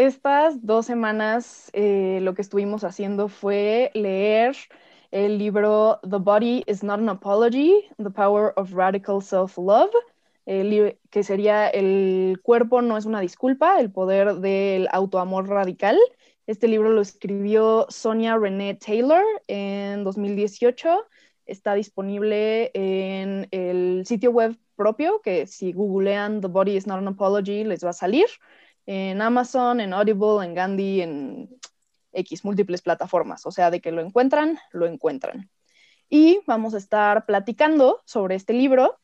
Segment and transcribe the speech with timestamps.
[0.00, 4.56] estas dos semanas eh, lo que estuvimos haciendo fue leer
[5.10, 9.90] el libro The Body is Not an Apology, The Power of Radical Self-Love,
[10.46, 15.98] que sería El cuerpo no es una disculpa, el poder del autoamor radical.
[16.46, 21.06] Este libro lo escribió Sonia Renee Taylor en 2018.
[21.44, 27.08] Está disponible en el sitio web propio, que si googlean The Body is Not an
[27.08, 28.26] Apology les va a salir.
[28.86, 31.48] En Amazon, en Audible, en Gandhi, en
[32.12, 33.46] X múltiples plataformas.
[33.46, 35.50] O sea, de que lo encuentran, lo encuentran.
[36.08, 39.00] Y vamos a estar platicando sobre este libro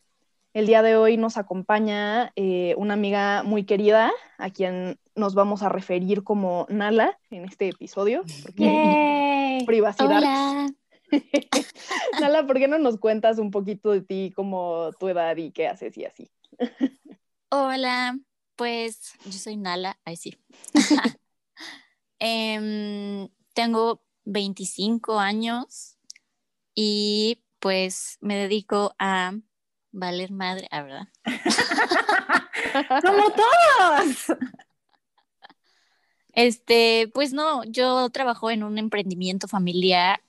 [0.57, 5.63] el día de hoy nos acompaña eh, una amiga muy querida a quien nos vamos
[5.63, 8.23] a referir como Nala en este episodio.
[8.43, 10.17] Porque privacidad.
[10.17, 10.67] Hola.
[12.23, 15.69] Nala, ¿por qué no nos cuentas un poquito de ti, como tu edad y qué
[15.69, 16.31] haces y así?
[17.51, 18.19] Hola,
[18.57, 20.37] pues yo soy Nala, ahí sí.
[22.19, 25.99] Em, tengo 25 años
[26.75, 29.35] y pues me dedico a
[29.93, 31.09] valer madre, ah, ¿verdad?
[33.05, 34.39] Como todos.
[36.33, 40.23] Este, pues no, yo trabajo en un emprendimiento familiar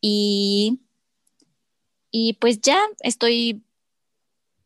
[0.00, 0.80] y,
[2.10, 3.65] y pues ya estoy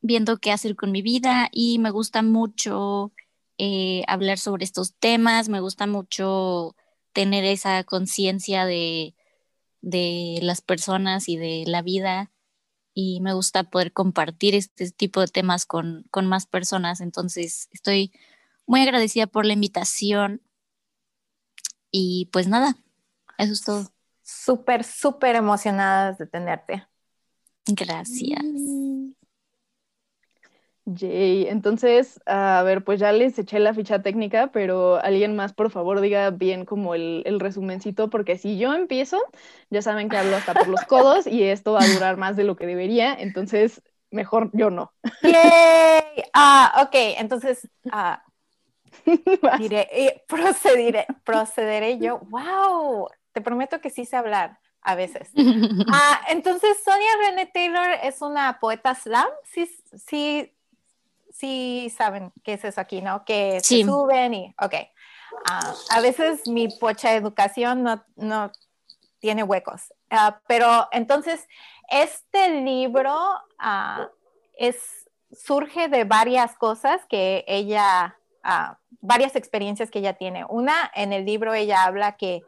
[0.01, 3.13] viendo qué hacer con mi vida y me gusta mucho
[3.59, 6.75] eh, hablar sobre estos temas, me gusta mucho
[7.13, 9.15] tener esa conciencia de,
[9.81, 12.31] de las personas y de la vida
[12.95, 17.01] y me gusta poder compartir este tipo de temas con, más personas.
[17.01, 18.13] Entonces, estoy
[18.67, 20.43] muy agradecida por la invitación
[21.91, 22.77] y pues nada,
[23.39, 23.93] eso es todo.
[24.23, 26.87] Súper, súper emocionadas de tenerte.
[27.67, 28.43] Gracias.
[28.43, 29.13] Mm.
[30.95, 31.47] Yay.
[31.47, 36.01] Entonces, a ver, pues ya les eché la ficha técnica, pero alguien más, por favor,
[36.01, 39.23] diga bien como el, el resumencito, porque si yo empiezo,
[39.71, 42.45] ya saben que hablo hasta por los codos y esto va a durar más de
[42.45, 44.93] lo que debería, entonces mejor yo no.
[45.23, 46.25] Yay.
[46.35, 48.25] Ah, ok, entonces ah,
[49.59, 52.21] diré, eh, procederé, procederé yo.
[52.31, 53.09] ¡Wow!
[53.33, 55.31] Te prometo que sí sé hablar a veces.
[55.93, 59.27] Ah, entonces, Sonia René Taylor es una poeta slam.
[59.45, 59.69] Sí,
[60.07, 60.53] sí,
[61.41, 63.25] sí saben qué es eso aquí, ¿no?
[63.25, 64.75] Que se suben y, ok.
[65.49, 68.53] Ah, a veces mi pocha educación no, no
[69.21, 69.95] tiene huecos.
[70.11, 71.49] Ah, pero entonces,
[71.89, 73.17] este libro
[73.59, 74.07] uh,
[74.59, 78.17] es, surge de varias cosas que ella,
[79.01, 80.45] varias experiencias que ella tiene.
[80.49, 82.43] Una, en el libro ella habla que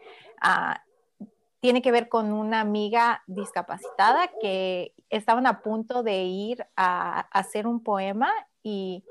[1.60, 7.68] tiene que ver con una amiga discapacitada que estaban a punto de ir a, hacer
[7.68, 8.32] un poema
[8.62, 9.04] y,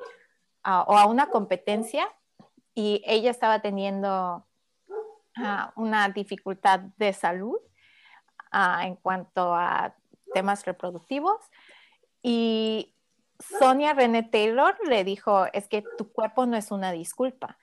[0.63, 2.07] o a una competencia
[2.73, 4.45] y ella estaba teniendo
[5.35, 7.57] ah, una dificultad de salud
[8.51, 9.95] ah, en cuanto a
[10.33, 11.37] temas reproductivos
[12.21, 12.95] y
[13.39, 17.57] Sonia René Taylor le dijo, es que tu cuerpo no es una disculpa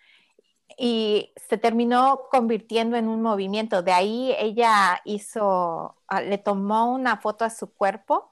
[0.77, 3.83] y se terminó convirtiendo en un movimiento.
[3.83, 8.31] De ahí ella hizo, ah, le tomó una foto a su cuerpo.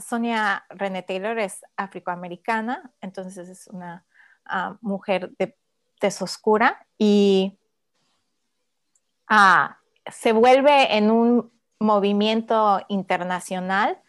[0.00, 4.04] Sonia René Taylor es afroamericana, entonces es una
[4.44, 5.56] ah, mujer de
[6.00, 7.58] tez oscura y
[9.28, 14.00] ah, se vuelve en un movimiento internacional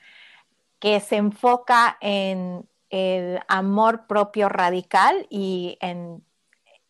[0.80, 6.24] que se enfoca en el amor propio radical y en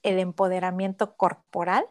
[0.04, 1.86] el empoderamiento corporal.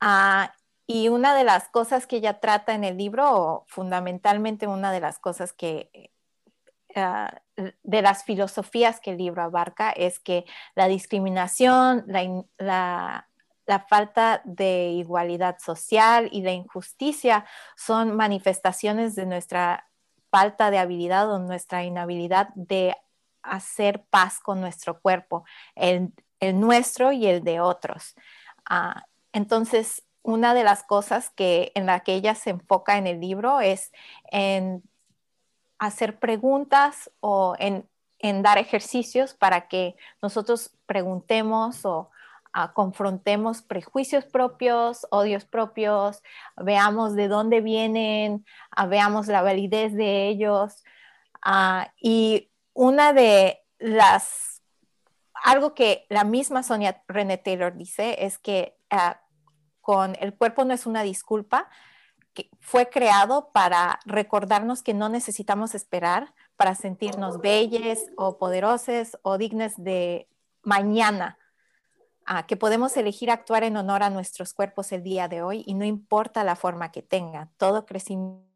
[0.00, 0.52] Ah,
[0.92, 5.20] y una de las cosas que ella trata en el libro, fundamentalmente una de las
[5.20, 6.10] cosas que,
[6.96, 13.28] ah, de las filosofías que el libro abarca, es que la discriminación, la,
[13.66, 17.46] la falta de igualdad social y la injusticia
[17.76, 19.88] son manifestaciones de nuestra
[20.32, 22.96] falta de habilidad o nuestra inhabilidad de
[23.44, 25.44] hacer paz con nuestro cuerpo.
[25.76, 28.16] El, el nuestro y el de otros.
[28.68, 33.20] Ah, entonces, una de las cosas que, en la que ella se enfoca en el
[33.20, 33.92] libro es
[34.30, 34.82] en
[35.78, 37.88] hacer preguntas o en,
[38.42, 42.10] dar ejercicios para que nosotros preguntemos o
[42.52, 46.22] ah, confrontemos prejuicios propios, odios propios,
[46.56, 50.84] veamos de dónde vienen, ah, veamos la validez de ellos.
[51.42, 54.62] Ah, y una de las,
[55.32, 58.76] algo que la misma Sonia René Taylor dice es que
[59.80, 61.68] con el cuerpo no es una disculpa,
[62.34, 69.38] que fue creado para recordarnos que no necesitamos esperar para sentirnos bellas o poderosas o
[69.38, 70.28] dignas de
[70.62, 71.38] mañana,
[72.46, 75.84] que podemos elegir actuar en honor a nuestros cuerpos el día de hoy y no
[75.84, 78.46] importa la forma que tenga, todo crecimiento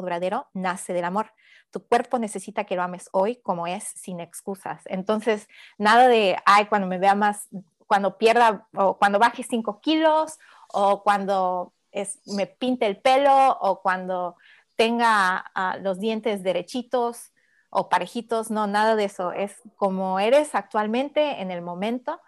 [0.00, 1.32] duradero nace del amor.
[1.70, 4.82] Tu cuerpo necesita que lo ames hoy como es, sin excusas.
[4.86, 5.48] Entonces,
[5.78, 7.48] nada de, ay, cuando me vea más,
[7.92, 13.82] cuando pierda o cuando baje cinco kilos o cuando es, me pinte el pelo o
[13.82, 14.36] cuando
[14.76, 17.34] tenga ah, los dientes derechitos
[17.68, 19.32] o parejitos, no, nada de eso.
[19.32, 22.18] Es como eres actualmente en el momento.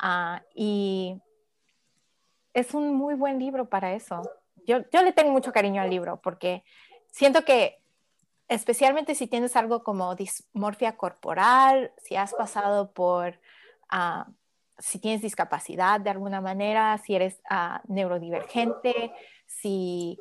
[0.00, 1.20] Ah, y
[2.54, 4.22] es un muy buen libro para eso.
[4.64, 6.62] Yo, yo le tengo mucho cariño al libro porque
[7.10, 7.82] siento que
[8.46, 13.40] especialmente si tienes algo como dismorfia corporal, si has pasado por,
[13.88, 14.28] ah,
[14.80, 17.40] si tienes discapacidad de alguna manera, si eres
[17.88, 19.12] neurodivergente,
[19.46, 20.18] si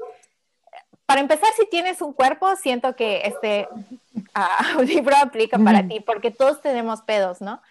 [1.09, 6.29] para empezar, si tienes un cuerpo, siento que este uh, libro aplica para ti, porque
[6.29, 7.63] todos tenemos pedos, ¿no?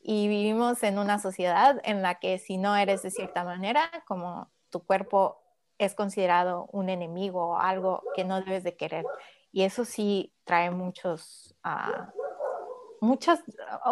[0.00, 4.50] Y vivimos en una sociedad en la que si no eres de cierta manera, como
[4.70, 5.42] tu cuerpo
[5.76, 9.04] es considerado un enemigo o algo que no debes de querer.
[9.52, 13.40] Y eso sí trae muchos, uh, muchos,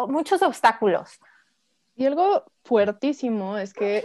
[0.07, 1.19] muchos obstáculos.
[1.95, 4.03] Y algo fuertísimo es que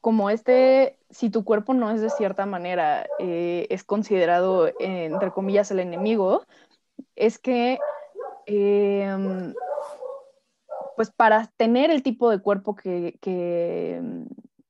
[0.00, 5.70] como este, si tu cuerpo no es de cierta manera, eh, es considerado, entre comillas,
[5.70, 6.44] el enemigo,
[7.16, 7.78] es que,
[8.46, 9.52] em,
[10.96, 14.00] pues para tener el tipo de cuerpo que, que,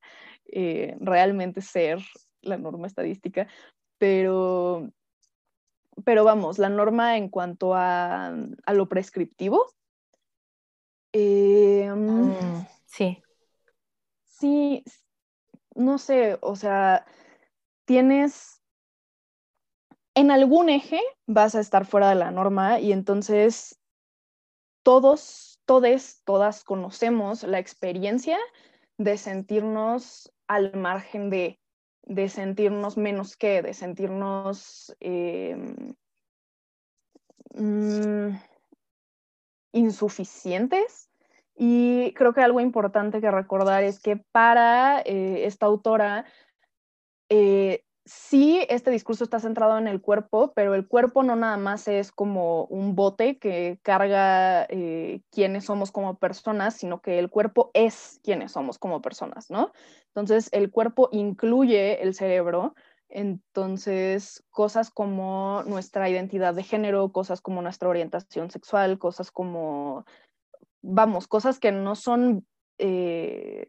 [0.53, 1.99] eh, realmente ser
[2.43, 3.49] la norma estadística,
[3.97, 4.91] pero,
[6.05, 8.35] pero vamos, la norma en cuanto a,
[8.75, 9.73] lo prescriptivo.
[11.13, 13.23] Em, mm, sí.
[14.27, 14.85] Sí,
[15.75, 17.07] no sé, o sea,
[17.87, 18.61] tienes,
[20.15, 23.81] en algún eje vas a estar fuera de la norma y entonces
[24.83, 28.37] todos todos, todas conocemos la experiencia
[28.99, 31.61] de sentirnos al margen de,
[32.03, 35.95] de sentirnos menos que, de sentirnos em,
[37.55, 38.37] mm,
[39.71, 41.09] insuficientes.
[41.55, 46.25] Y creo que algo importante que recordar es que para eh, esta autora,
[47.29, 51.87] eh, sí, este discurso está centrado en el cuerpo, pero el cuerpo no nada más
[51.87, 57.71] es como un bote que carga eh, quiénes somos como personas, sino que el cuerpo
[57.73, 59.73] es quienes somos como personas, ¿no?
[60.09, 62.75] Entonces, el cuerpo incluye el cerebro,
[63.09, 70.05] entonces, cosas como nuestra identidad de género, cosas como nuestra orientación sexual, cosas como,
[70.83, 72.45] vamos, cosas que no son
[72.79, 73.67] eh,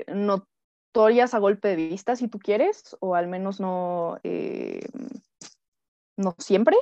[0.91, 4.81] historias a golpe de vista, si tú quieres, o al menos no, eh,
[6.17, 6.75] no siempre,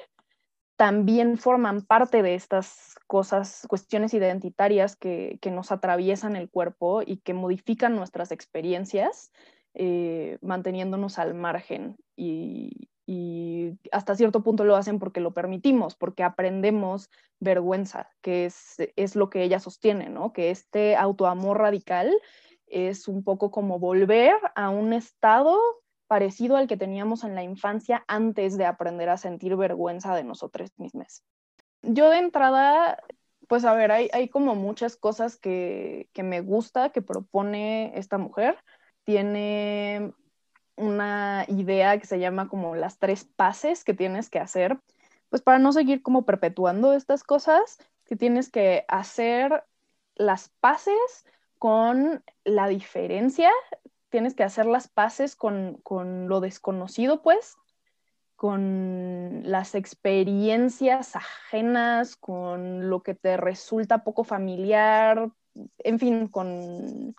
[0.78, 7.36] también forman parte de estas cosas, cuestiones identitarias que, nos atraviesan el cuerpo y que
[7.36, 9.32] modifican nuestras experiencias,
[9.76, 11.96] eh, manteniéndonos al margen.
[12.16, 18.78] Y, y, hasta cierto punto lo hacen porque lo permitimos, porque aprendemos vergüenza, que es,
[18.96, 20.34] es lo que ella sostiene, ¿no?
[20.34, 22.12] Que este autoamor radical
[22.70, 25.60] es un poco como volver a un estado
[26.08, 30.72] parecido al que teníamos en la infancia antes de aprender a sentir vergüenza de nosotros
[30.78, 31.24] mismos.
[31.82, 33.02] Yo de entrada,
[33.48, 38.18] pues a ver, hay, hay como muchas cosas que, que me gusta que propone esta
[38.18, 38.58] mujer.
[39.04, 40.14] Tiene
[40.76, 44.80] una idea que se llama como las tres pases que tienes que hacer,
[45.30, 49.64] pues para no seguir como perpetuando estas cosas, que tienes que hacer
[50.16, 51.26] las paces
[51.60, 53.52] con la diferencia,
[54.10, 55.82] tienes que hacer las paces con,
[56.28, 57.58] lo desconocido, pues,
[58.38, 65.30] con las experiencias ajenas, con lo que te resulta poco familiar,
[65.80, 67.14] en fin, con,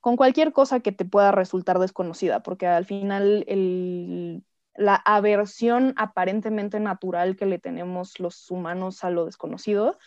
[0.00, 3.44] con cualquier cosa que te pueda resultar desconocida, porque al final
[4.74, 9.98] la aversión aparentemente natural que le tenemos los humanos a lo desconocido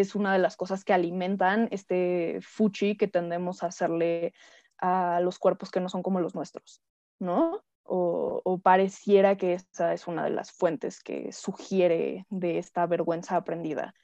[0.00, 4.34] es una de las cosas que alimentan este fuchi que tendemos a hacerle
[4.78, 6.82] a los cuerpos que no son como los nuestros,
[7.18, 7.62] ¿no?
[7.84, 13.94] O, pareciera que esa es una de las fuentes que sugiere de esta vergüenza aprendida.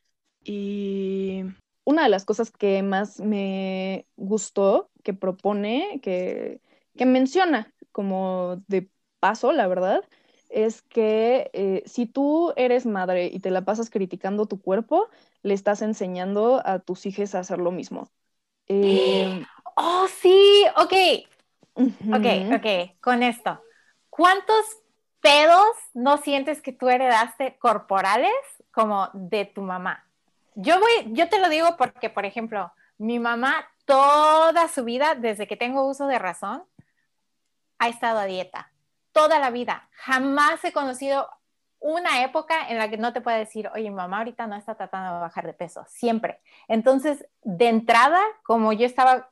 [0.45, 1.43] Y
[1.85, 6.61] una de las cosas que más me gustó, que propone, que,
[6.97, 10.05] que menciona como de paso, la verdad,
[10.53, 15.09] es que eh, si tú eres madre y te la pasas criticando tu cuerpo,
[15.43, 18.09] le estás enseñando a tus hijos a hacer lo mismo.
[18.69, 19.45] Eh,
[19.77, 20.93] oh, sí, ok.
[21.75, 23.63] Ok, ok, con esto.
[24.11, 24.65] ¿Cuántos
[25.21, 28.33] pedos no sientes que tú heredaste corporales
[28.71, 30.05] como de tu mamá?
[30.55, 35.47] Yo voy, yo te lo digo porque, por ejemplo, mi mamá toda su vida, desde
[35.47, 36.65] que tengo uso de razón,
[37.79, 38.72] ha estado a dieta.
[39.13, 39.89] Toda la vida.
[39.93, 41.29] Jamás he conocido
[41.83, 45.15] una época en la que no te puede decir, oye, mamá ahorita no está tratando
[45.15, 45.85] de bajar de peso.
[45.89, 46.41] Siempre.
[46.69, 49.31] Entonces, de entrada, como yo estaba,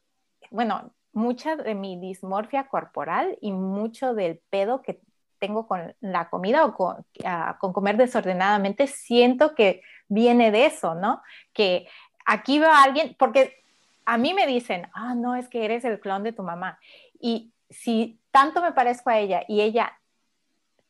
[0.50, 5.00] bueno, mucha de mi dismorfia corporal y mucho del pedo que
[5.38, 10.94] tengo con la comida o con, ah, con, comer desordenadamente, siento que viene de eso,
[10.94, 11.22] ¿no?
[11.52, 11.88] Que
[12.26, 13.62] aquí veo a alguien, porque
[14.04, 16.78] a mí me dicen, ah, no, es que eres el clon de tu mamá.
[17.18, 19.98] Y si tanto me parezco a ella y ella,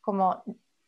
[0.01, 0.43] como,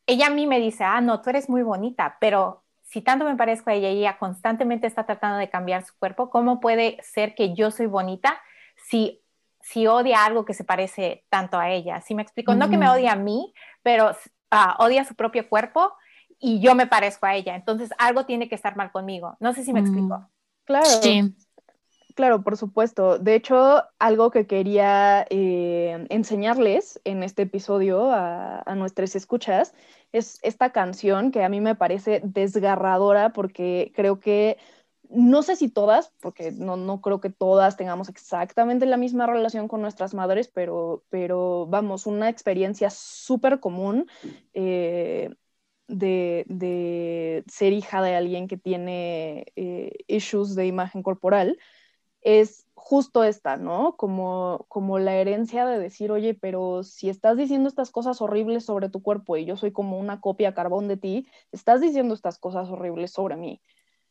[0.06, 3.36] ella a mí me dice, ah, no, tú eres muy bonita, pero si tanto me
[3.36, 7.34] parezco a ella y ella constantemente está tratando de cambiar su cuerpo, ¿cómo puede ser
[7.34, 8.38] que yo soy bonita
[8.76, 9.24] si
[9.64, 12.02] si odia algo que se parece tanto a ella.
[12.02, 12.54] ¿Sí me explico?
[12.54, 15.94] No que me odie a mí, pero uh, odia su propio cuerpo
[16.38, 17.54] y yo me parezco a ella.
[17.54, 19.38] Entonces algo tiene que estar mal conmigo.
[19.40, 20.28] No sé si me explico.
[20.64, 20.86] Claro.
[20.86, 21.34] Sí.
[22.14, 23.18] Claro, por supuesto.
[23.18, 29.74] De hecho, algo que quería eh, enseñarles en este episodio a, nuestras escuchas
[30.12, 34.58] es esta canción que a mí me parece desgarradora porque creo que
[35.10, 39.82] no sé si todas, porque no, creo que todas tengamos exactamente la misma relación con
[39.82, 44.06] nuestras madres, pero, pero vamos, una experiencia súper común
[44.54, 45.30] eh,
[45.88, 51.58] de, ser hija de alguien que tiene eh, issues de imagen corporal
[52.24, 53.96] es justo esta, ¿no?
[53.96, 58.88] Como, como la herencia de decir, oye, pero si estás diciendo estas cosas horribles sobre
[58.88, 62.68] tu cuerpo y yo soy como una copia carbón de ti, estás diciendo estas cosas
[62.68, 63.60] horribles sobre mí.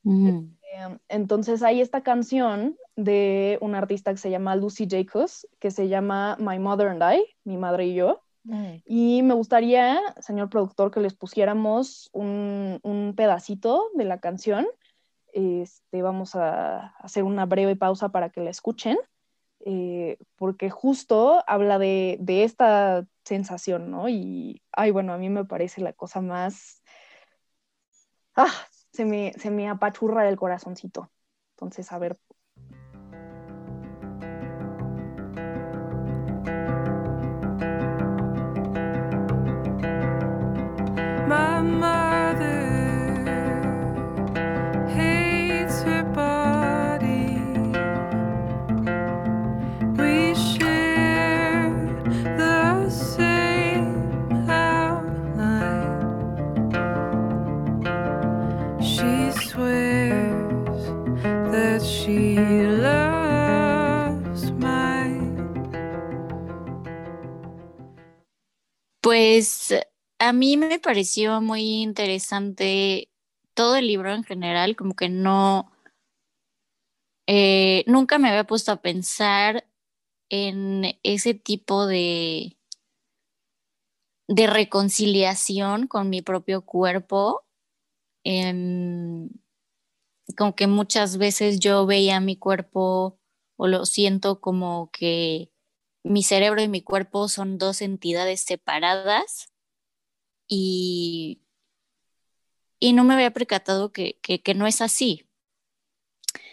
[0.05, 5.88] Em, entonces hay esta canción de una artista que se llama Lucy Jacobs, que se
[5.88, 8.22] llama My Mother and I, mi madre y yo.
[8.43, 8.82] Mm.
[8.86, 14.67] Y me gustaría, señor productor, que les pusiéramos un, un, pedacito de la canción.
[15.34, 18.98] Este, vamos a hacer una breve pausa para que la escuchen,
[19.66, 24.10] eh, porque justo habla de, esta sensación, ¿no?
[24.10, 26.84] Y, ay, bueno, a mí me parece la cosa más...
[28.36, 28.52] Ah,
[28.92, 31.12] se me, se me apachurra el corazoncito.
[31.56, 32.20] Entonces, a ver.
[69.13, 69.72] Pues
[70.17, 73.12] a mí me pareció muy interesante
[73.53, 75.72] todo el libro en general, como que no,
[77.27, 79.70] eh, nunca me había puesto a pensar
[80.32, 82.58] en ese tipo de,
[84.27, 87.46] de reconciliación con mi propio cuerpo.
[88.24, 89.29] Em,
[90.36, 93.20] como que muchas veces yo veía mi cuerpo
[93.58, 95.53] o lo siento como que
[96.04, 99.50] mi cerebro y mi cuerpo son dos entidades separadas
[100.48, 101.42] y,
[102.80, 104.20] y no me había percatado que,
[104.56, 105.28] no es así.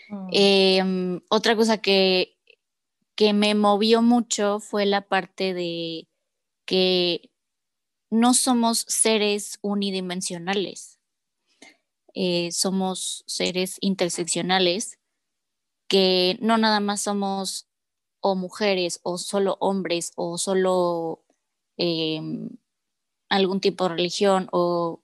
[0.09, 0.29] Mm.
[0.33, 2.39] Em, otra cosa que,
[3.17, 6.09] que me movió mucho fue la parte de
[6.65, 7.31] que
[8.11, 11.01] no somos seres unidimensionales,
[12.15, 14.99] eh, somos seres interseccionales,
[15.89, 17.70] que no nada más somos
[18.21, 21.25] o mujeres o solo hombres o solo
[21.77, 22.51] em,
[23.29, 25.03] algún tipo de religión o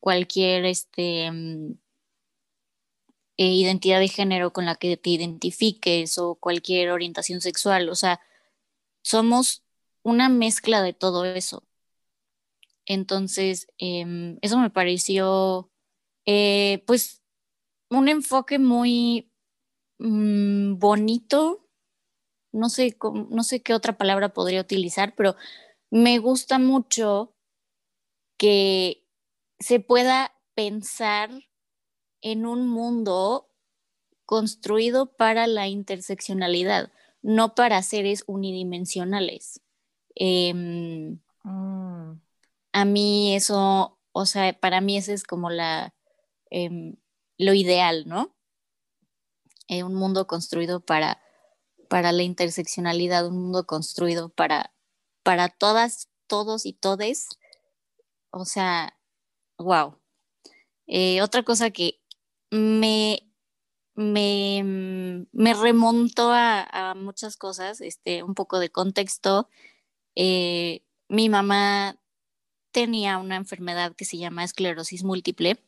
[0.00, 1.74] cualquier este, mm,
[3.38, 7.88] eh, identidad de género con la que te identifiques o cualquier orientación sexual.
[7.88, 8.20] O sea,
[9.02, 9.64] somos
[10.02, 11.64] una mezcla de todo eso.
[12.86, 15.70] Entonces, em, eso me pareció,
[16.26, 17.22] eh, pues,
[17.90, 19.30] un enfoque muy
[19.98, 21.61] mm, bonito.
[22.52, 22.96] No sé,
[23.30, 25.36] no sé qué otra palabra podría utilizar, pero
[25.90, 27.34] me gusta mucho
[28.36, 29.06] que
[29.58, 31.30] se pueda pensar
[32.20, 33.48] en un mundo
[34.24, 39.60] construido para la interseccionalidad, no para seres unidimensionales.
[40.14, 42.20] Em, mm.
[42.72, 45.94] A mí eso, o sea, para mí ese es como la,
[46.50, 46.96] em,
[47.38, 48.34] lo ideal, ¿no?
[49.68, 51.20] Eh, un mundo construido para,
[51.92, 54.72] para la interseccionalidad, un mundo construido para,
[55.22, 57.28] para todas, todos y todes.
[58.30, 58.98] O sea,
[59.58, 59.98] wow.
[60.86, 62.00] Eh, otra cosa que
[62.50, 63.30] me,
[63.94, 69.50] me, me a, muchas cosas, este, un poco de contexto.
[70.14, 72.00] Eh, mi mamá
[72.70, 75.62] tenía una enfermedad que se llama esclerosis múltiple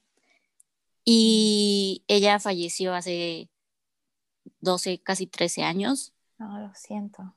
[1.05, 3.51] y ella falleció hace
[4.61, 6.14] 12, casi 13 años.
[6.39, 7.35] No, lo siento.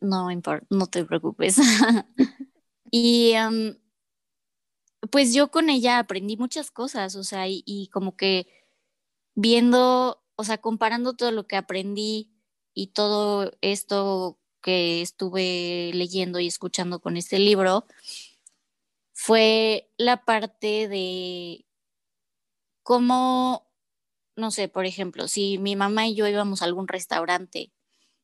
[0.00, 1.56] No importa, no te preocupes.
[2.90, 3.34] y
[5.10, 8.46] pues yo con ella aprendí muchas cosas, o sea, y, como que
[9.34, 12.30] viendo, o sea, comparando todo lo que aprendí
[12.74, 17.86] y todo esto que estuve leyendo y escuchando con este libro,
[19.12, 21.66] fue la parte de
[22.82, 23.66] cómo,
[24.36, 27.72] no sé, por ejemplo, si mi mamá y yo íbamos a algún restaurante,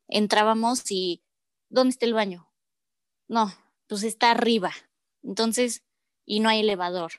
[0.09, 1.23] entrábamos y,
[1.69, 2.50] ¿dónde está el baño?
[3.29, 3.53] No,
[3.87, 4.73] pues está arriba.
[5.23, 5.85] Entonces,
[6.25, 7.12] y no hay elevador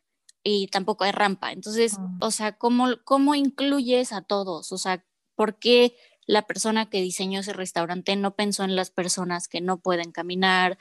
[0.43, 1.51] y tampoco hay rampa.
[1.51, 2.17] Entonces, ah.
[2.21, 4.71] o sea, ¿cómo, ¿cómo incluyes a todos?
[4.71, 9.47] O sea, ¿por qué la persona que diseñó ese restaurante no pensó en las personas
[9.47, 10.77] que no pueden caminar,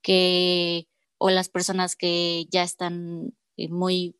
[0.00, 4.16] que o las personas que ya están eh, muy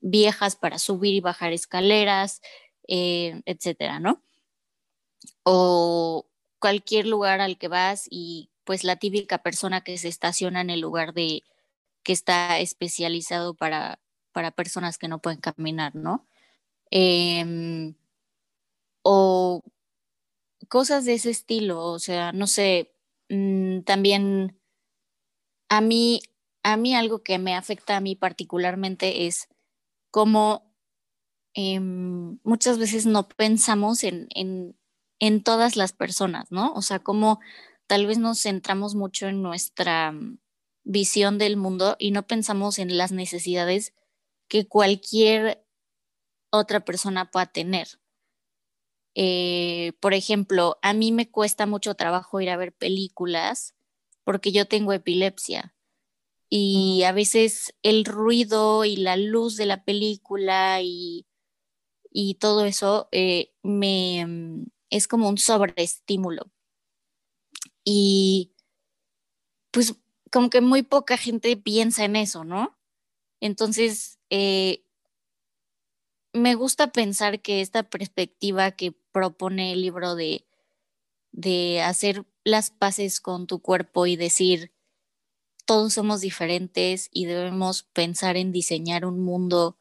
[0.00, 2.40] viejas para subir y bajar escaleras,
[2.88, 4.22] eh, etcétera, ¿no?
[5.44, 6.26] O
[6.58, 10.80] cualquier lugar al que vas y pues la típica persona que se estaciona en el
[10.80, 11.42] lugar de
[12.02, 14.00] que está especializado para,
[14.32, 16.26] para personas que no pueden caminar, ¿no?
[16.90, 17.94] Em,
[19.02, 19.62] o
[20.68, 22.92] cosas de ese estilo, o sea, no sé,
[23.28, 24.58] mm, también
[25.68, 26.22] a mí,
[26.62, 29.48] a mí algo que me afecta a mí particularmente es
[30.10, 30.65] cómo
[31.56, 34.76] em, muchas veces no pensamos en, en,
[35.18, 36.72] en, todas las personas, ¿no?
[36.74, 37.40] O sea, cómo
[37.86, 40.14] tal vez nos centramos mucho en nuestra
[40.84, 43.94] visión del mundo y no pensamos en las necesidades
[44.48, 45.64] que cualquier
[46.50, 47.88] otra persona pueda tener.
[49.14, 53.74] Eh, por ejemplo, a mí me cuesta mucho trabajo ir a ver películas
[54.24, 55.74] porque yo tengo epilepsia
[56.50, 61.26] y a veces el ruido y la luz de la película y,
[62.36, 66.50] todo eso eh, me mm, es como un sobreestímulo.
[67.84, 68.52] Y
[69.70, 69.94] pues
[70.32, 72.76] como que muy poca gente piensa en eso, ¿no?
[73.40, 74.82] Entonces, eh,
[76.32, 80.46] me gusta pensar que esta perspectiva que propone el libro de,
[81.32, 84.72] de hacer las paces con tu cuerpo y decir,
[85.66, 89.76] todos somos diferentes y debemos pensar en diseñar un mundo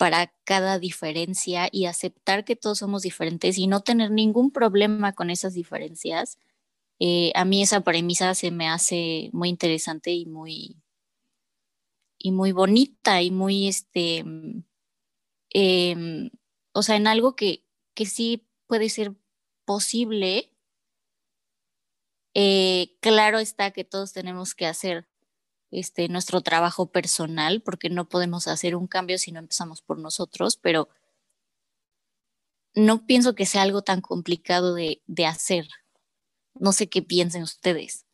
[0.00, 5.28] para cada diferencia y aceptar que todos somos diferentes y no tener ningún problema con
[5.28, 6.38] esas diferencias,
[7.00, 10.78] eh, a mí esa premisa se me hace muy interesante y muy,
[12.18, 14.64] y muy bonita y muy, este, mm,
[15.50, 16.30] em,
[16.74, 19.14] o sea, en algo que, que sí puede ser
[19.66, 20.52] posible.
[22.34, 25.08] Eh, claro está que todos tenemos que hacer
[25.70, 30.56] este, nuestro trabajo personal porque no podemos hacer un cambio si no empezamos por nosotros,
[30.56, 30.88] pero
[32.74, 35.68] no pienso que sea algo tan complicado de, de hacer.
[36.54, 38.06] No sé qué piensen ustedes.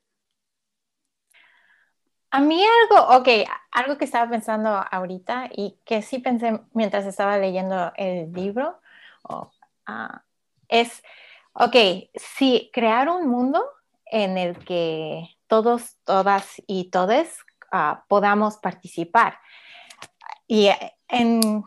[2.30, 3.28] A mí algo, ok,
[3.70, 8.78] algo que estaba pensando ahorita y que sí pensé mientras estaba leyendo el libro
[9.86, 10.22] ah,
[10.68, 11.02] es,
[11.54, 11.76] ok,
[12.14, 13.64] si crear un mundo
[14.06, 17.45] en el que todos, todas y todes
[17.76, 19.38] ah, podamos participar
[20.46, 20.70] y
[21.08, 21.64] en,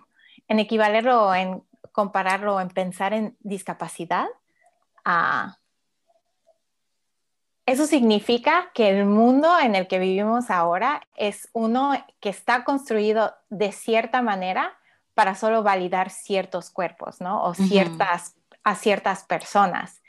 [0.47, 4.27] en equivalerlo, en compararlo, en pensar en discapacidad,
[5.05, 5.57] ah,
[7.65, 13.35] Eso significa que el mundo en el que vivimos ahora es uno que está construido
[13.49, 14.75] de cierta manera
[15.13, 17.43] para solo validar ciertos cuerpos, ¿no?
[17.43, 20.01] O ciertas, a ciertas personas.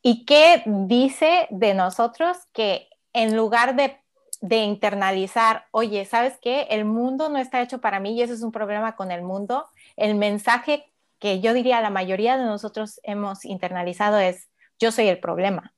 [0.00, 4.00] ¿Y qué dice de nosotros que en lugar de,
[4.40, 6.66] de, internalizar, oye, ¿sabes qué?
[6.70, 9.66] El mundo no está hecho para mí y eso es un problema con el mundo,
[9.96, 14.48] el mensaje que yo diría la mayoría de nosotros hemos internalizado es,
[14.78, 15.74] yo soy el problema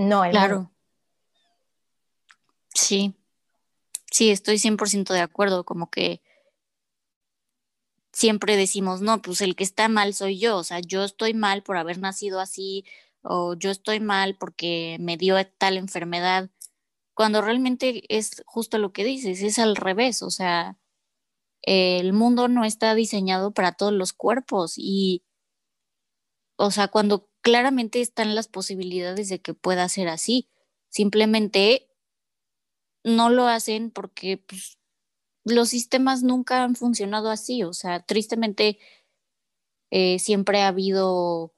[0.00, 0.70] no Claro.
[2.74, 3.14] Sí,
[4.10, 6.22] sí, estoy 100% de acuerdo, como que
[8.12, 11.62] siempre decimos, no, pues el que está mal soy yo, o sea, yo estoy mal
[11.62, 12.84] por haber nacido así,
[13.22, 16.48] o yo estoy mal porque me dio tal enfermedad,
[17.14, 20.78] cuando realmente es justo lo que dices, es al revés, o sea,
[21.62, 25.22] el mundo no está diseñado para todos los cuerpos y,
[26.56, 30.48] o sea, cuando claramente están las posibilidades de que pueda ser así.
[30.88, 31.90] Simplemente
[33.04, 34.78] no lo hacen porque pues,
[35.44, 37.62] los sistemas nunca han funcionado así.
[37.64, 38.78] O sea, tristemente
[39.90, 41.54] eh, siempre ha habido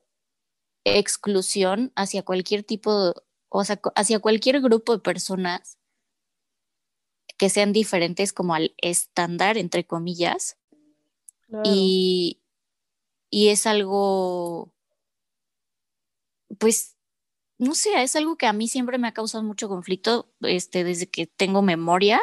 [0.84, 3.14] exclusión hacia cualquier tipo,
[3.54, 5.78] o sea, hacia cualquier grupo de personas
[7.38, 10.56] que sean diferentes como al estándar, entre comillas.
[11.64, 12.40] Y,
[13.28, 14.72] y es algo
[16.58, 16.96] pues,
[17.58, 21.08] no sé, es algo que a mí siempre me ha causado mucho conflicto este, desde
[21.08, 22.20] que tengo memoria,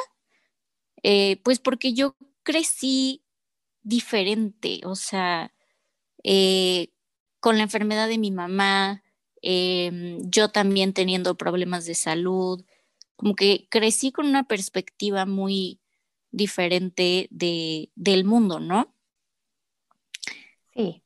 [1.03, 3.23] eh, pues porque yo crecí
[3.81, 5.53] diferente, o sea,
[6.23, 6.93] eh,
[7.39, 9.03] con la enfermedad de mi mamá,
[9.41, 12.63] em, yo también teniendo problemas de salud,
[13.15, 15.79] como que crecí con una perspectiva muy
[16.31, 18.93] diferente de, del mundo, ¿no?
[20.73, 21.03] Sí.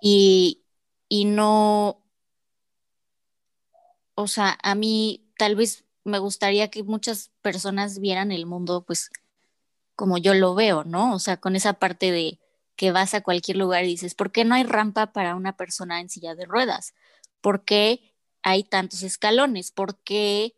[0.00, 0.62] Y,
[1.08, 2.02] y no,
[4.14, 9.10] o sea, a mí tal vez me gustaría que muchas personas vieran el mundo pues
[9.96, 11.14] como yo lo veo, ¿no?
[11.14, 12.40] O sea, con esa parte de
[12.74, 16.00] que vas a cualquier lugar y dices, ¿por qué no hay rampa para una persona
[16.00, 16.94] en silla de ruedas?
[17.40, 19.70] ¿Por qué hay tantos escalones?
[19.70, 20.54] ¿Por qué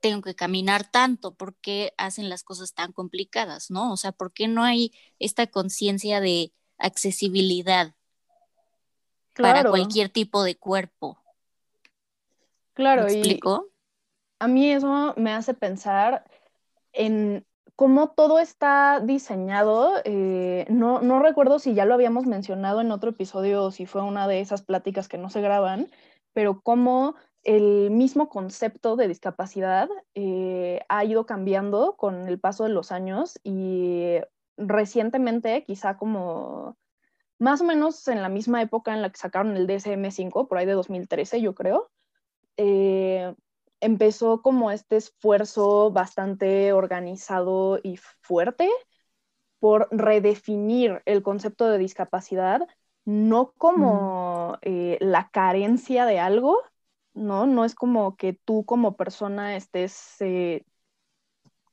[0.00, 1.34] tengo que caminar tanto?
[1.34, 3.92] ¿Por qué hacen las cosas tan complicadas, no?
[3.92, 7.94] O sea, ¿por qué no hay esta conciencia de accesibilidad
[9.34, 11.18] para cualquier tipo de cuerpo?
[12.74, 13.40] Claro, y
[14.40, 16.24] a mí eso me hace pensar
[16.92, 19.94] en cómo todo está diseñado.
[20.04, 24.02] Eh, no, no recuerdo si ya lo habíamos mencionado en otro episodio o si fue
[24.02, 25.88] una de esas pláticas que no se graban,
[26.34, 32.70] pero cómo el mismo concepto de discapacidad eh, ha ido cambiando con el paso de
[32.70, 34.18] los años y
[34.56, 36.76] recientemente, quizá como
[37.38, 40.66] más o menos en la misma época en la que sacaron el DSM-5, por ahí
[40.66, 41.90] de 2013, yo creo,
[42.56, 43.34] eh,
[43.80, 48.70] empezó como este esfuerzo bastante organizado y fuerte
[49.58, 52.66] por redefinir el concepto de discapacidad,
[53.04, 56.60] no como eh, la carencia de algo,
[57.14, 57.46] ¿no?
[57.46, 60.64] No es como que tú como persona estés eh,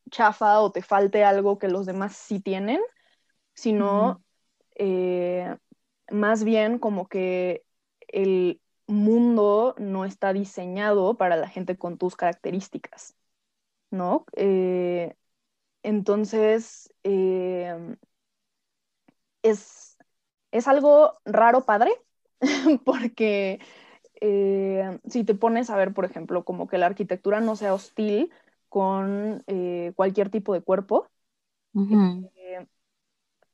[0.10, 2.82] chafa o te falte algo que los demás sí tienen,
[3.54, 4.22] sino
[6.12, 7.64] más bien como que
[8.08, 13.16] el mundo no está diseñado para la gente con tus características,
[13.90, 14.26] ¿no?
[14.36, 15.16] Eh,
[15.84, 17.96] entonces, eh,
[20.52, 21.92] es, algo raro, padre,
[22.86, 23.60] porque
[24.20, 28.32] eh, si te pones a ver, por ejemplo, como que la arquitectura no sea hostil
[28.70, 29.44] con
[29.96, 31.10] cualquier tipo de cuerpo,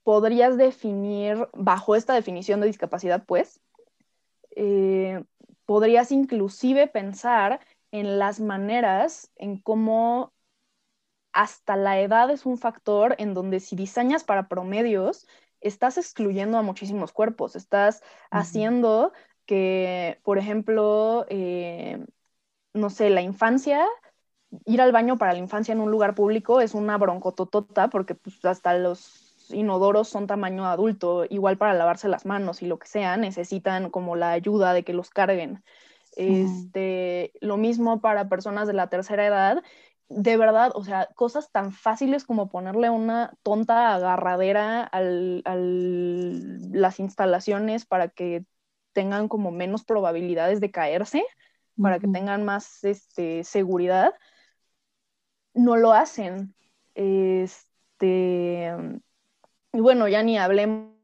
[0.03, 3.59] podrías definir, bajo esta definición de discapacidad, pues,
[4.55, 5.21] eh,
[5.65, 7.59] podrías inclusive pensar
[7.91, 10.31] en las maneras en cómo
[11.33, 15.27] hasta la edad es un factor en donde si diseñas para promedios,
[15.61, 19.13] estás excluyendo a muchísimos cuerpos, estás haciendo
[19.45, 22.05] que, por ejemplo, eh,
[22.73, 23.85] no sé, la infancia,
[24.65, 28.43] ir al baño para la infancia en un lugar público es una broncototota porque pues,
[28.45, 33.17] hasta los inodoros son tamaño adulto, igual para lavarse las manos y lo que sea,
[33.17, 35.63] necesitan como la ayuda de que los carguen.
[36.15, 39.63] Este, Lo mismo para personas de la tercera edad.
[40.09, 47.85] De verdad, o sea, cosas tan fáciles como ponerle una tonta agarradera a las instalaciones
[47.85, 48.45] para que
[48.93, 51.23] tengan como menos probabilidades de caerse,
[51.81, 54.13] para que tengan más este, seguridad,
[55.53, 56.55] no lo hacen.
[56.95, 58.73] Este,
[59.73, 60.97] y bueno, ya ni hablemos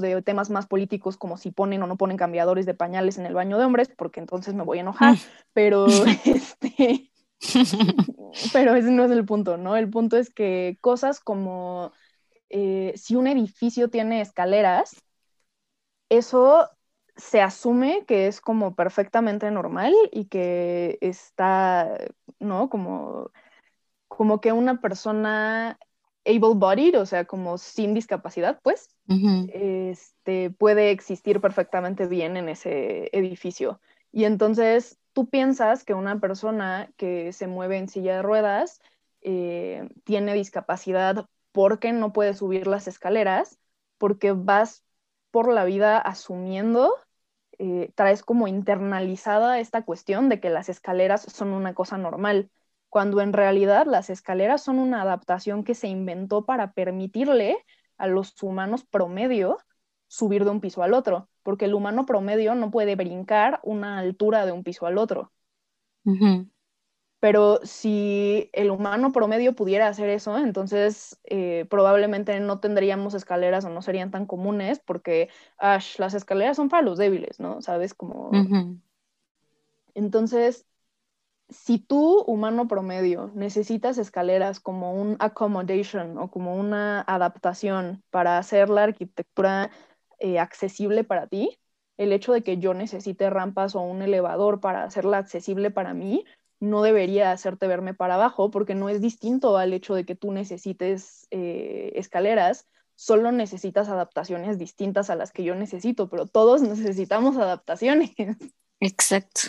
[0.00, 3.34] de temas más políticos como si ponen o no ponen cambiadores de pañales en el
[3.34, 5.16] baño de hombres, porque entonces me voy a enojar,
[5.52, 5.86] pero
[6.24, 7.09] este,
[8.52, 9.76] pero ese no es el punto, ¿no?
[9.76, 11.92] El punto es que cosas como
[12.50, 14.96] eh, si un edificio tiene escaleras,
[16.08, 16.68] eso
[17.16, 21.98] se asume que es como perfectamente normal y que está,
[22.38, 22.68] ¿no?
[22.68, 23.30] Como,
[24.08, 25.78] como que una persona
[26.24, 28.90] able-bodied, o sea, como sin discapacidad, pues,
[29.52, 33.80] este, puede existir perfectamente bien en ese edificio.
[34.12, 38.80] Y entonces tú piensas que una persona que se mueve en silla de ruedas
[39.22, 43.58] eh, tiene discapacidad porque no puede subir las escaleras,
[43.98, 44.84] porque vas
[45.30, 46.94] por la vida asumiendo,
[47.58, 52.50] eh, traes como internalizada esta cuestión de que las escaleras son una cosa normal
[52.90, 57.56] cuando en realidad las escaleras son una adaptación que se inventó para permitirle
[57.96, 59.58] a los humanos promedio
[60.08, 64.46] subir de un piso al otro, porque el humano promedio no puede brincar una altura
[64.46, 65.32] de un piso al otro.
[67.20, 73.68] Pero si el humano promedio pudiera hacer eso, entonces eh, probablemente no tendríamos escaleras o
[73.68, 75.28] no serían tan comunes, porque
[75.60, 77.60] las escaleras son para los débiles, ¿no?
[77.60, 77.92] ¿Sabes?
[77.92, 78.30] Como...
[79.94, 80.66] Entonces,
[81.50, 88.70] si tú, humano promedio, necesitas escaleras como un accommodation o como una adaptación para hacer
[88.70, 89.70] la arquitectura
[90.20, 91.58] eh, accesible para ti,
[91.96, 96.24] el hecho de que yo necesite rampas o un elevador para hacerla accesible para mí,
[96.60, 100.30] no debería hacerte verme para abajo porque no es distinto al hecho de que tú
[100.30, 107.36] necesites eh, escaleras, solo necesitas adaptaciones distintas a las que yo necesito, pero todos necesitamos
[107.38, 108.12] adaptaciones.
[108.80, 109.40] Exacto.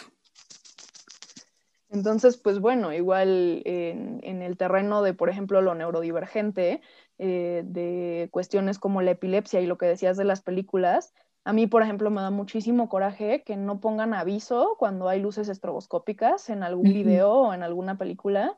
[1.91, 6.81] Entonces, pues bueno, igual en, el terreno de, por ejemplo, lo neurodivergente,
[7.23, 11.67] eh, de cuestiones como la epilepsia y lo que decías de las películas, a mí,
[11.67, 16.63] por ejemplo, me da muchísimo coraje que no pongan aviso cuando hay luces estroboscópicas en
[16.63, 18.57] algún video o en alguna película.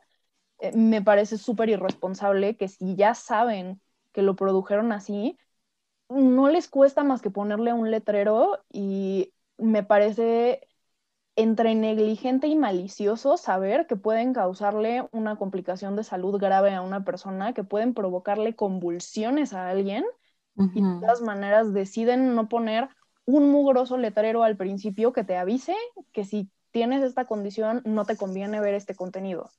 [0.60, 5.38] Eh, me parece súper irresponsable que si ya saben que lo produjeron así,
[6.08, 10.66] no les cuesta más que ponerle un letrero y me parece
[11.36, 17.04] entre negligente y malicioso saber que pueden causarle una complicación de salud grave a una
[17.04, 20.04] persona, que pueden provocarle convulsiones a alguien
[20.56, 22.88] y de todas maneras deciden no poner
[23.24, 25.74] un mugroso letrero al principio que te avise
[26.12, 29.50] que si tienes esta condición no te conviene ver este contenido.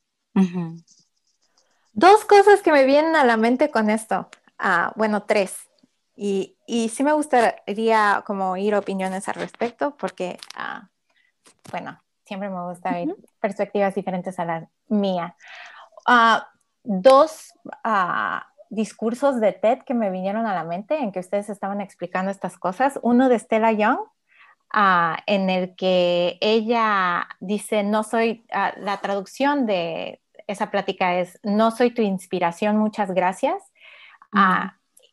[1.93, 4.29] Dos cosas que me vienen a la mente con esto.
[4.57, 5.55] Ah, bueno, tres.
[6.15, 10.89] Y, y sí me gustaría como oír opiniones al respecto porque ah,
[11.71, 15.35] bueno, siempre me gusta ver perspectivas diferentes a la mía.
[16.05, 16.49] Ah,
[16.83, 21.81] dos ah, discursos de TED que me vinieron a la mente en que ustedes estaban
[21.81, 22.99] explicando estas cosas.
[23.01, 23.99] Uno de Stella Young,
[24.73, 31.71] ah, en el que ella dice, no soy, la traducción de esa plática es, no
[31.71, 33.61] soy tu inspiración, muchas gracias.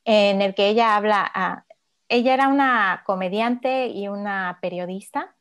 [0.05, 1.65] en el que ella habla,
[2.09, 5.35] ella era una comediante y una periodista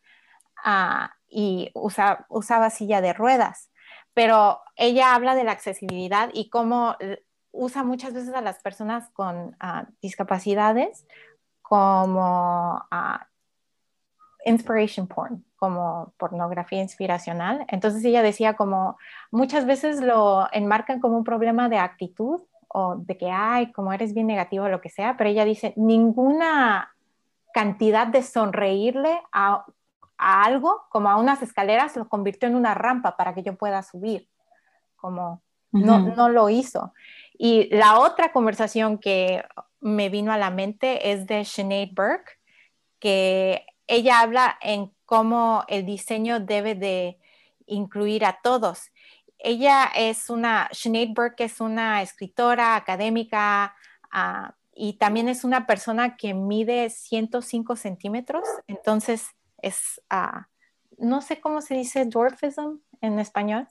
[0.63, 3.71] Ah, y usaba silla de ruedas,
[4.13, 9.09] pero ella habla de la accesibilidad y cómo eh, usa muchas veces a las personas
[9.11, 11.05] con ah, discapacidades
[11.61, 13.27] como ah,
[14.45, 17.65] inspiration porn, como pornografía inspiracional.
[17.69, 18.97] Entonces ella decía como
[19.31, 24.13] muchas veces lo enmarcan como un problema de actitud o de que, ay, como eres
[24.13, 26.93] bien negativo o lo que sea, pero ella dice, ninguna
[27.53, 29.65] cantidad de sonreírle a
[30.21, 33.81] a algo, como a unas escaleras, lo convirtió en una rampa para que yo pueda
[33.81, 34.29] subir,
[34.95, 36.93] como no, no lo hizo.
[37.37, 39.43] Y la otra conversación que
[39.79, 42.37] me vino a la mente es de Sinead Burke,
[42.99, 47.17] que ella habla en cómo el diseño debe de
[47.65, 48.91] incluir a todos.
[49.39, 53.75] Ella es una, Sinead Burke es una escritora académica
[54.11, 59.31] ah, y también es una persona que mide 105 centímetros, entonces
[59.61, 60.47] es, ah,
[60.97, 63.67] no sé cómo se dice dwarfism en español.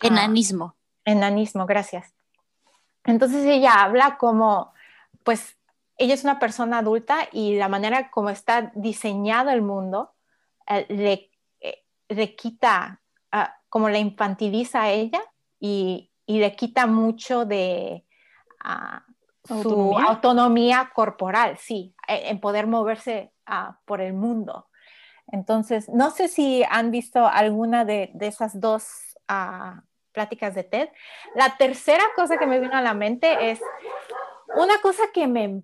[0.00, 0.76] Ah, enanismo.
[1.04, 2.14] enanismo, gracias.
[3.04, 4.72] Entonces ella habla como,
[5.22, 5.56] pues,
[5.96, 10.14] ella es una persona adulta y la manera como está diseñado el mundo
[10.66, 15.22] eh, le, eh, le, quita, ah, como la infantiliza a ella
[15.60, 18.04] y, y le quita mucho de
[19.44, 23.32] su autonomía corporal, sí, e, en poder moverse
[23.84, 24.68] por el mundo.
[25.28, 28.86] Entonces, no sé si han visto alguna de, esas dos
[29.28, 29.82] ah,
[30.12, 30.88] pláticas de TED.
[31.34, 33.60] La tercera cosa que me vino a la mente es
[34.56, 35.62] una cosa que me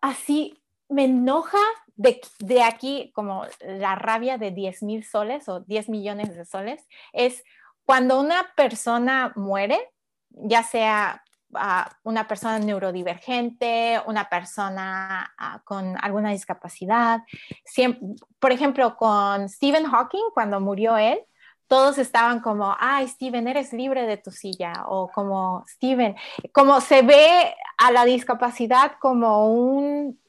[0.00, 1.58] así me enoja
[1.96, 6.86] de, de, aquí como la rabia de 10 mil soles o 10 millones de soles,
[7.12, 7.44] es
[7.84, 9.78] cuando una persona muere,
[10.30, 17.22] ya sea uh, una persona neurodivergente, una persona uh, con alguna discapacidad,
[18.38, 21.20] por ejemplo, con Stephen Hawking, cuando murió él,
[21.66, 26.14] todos estaban como, ay, Steven, eres libre de tu silla, o como, Steven,
[26.52, 30.20] como se ve a la discapacidad como un,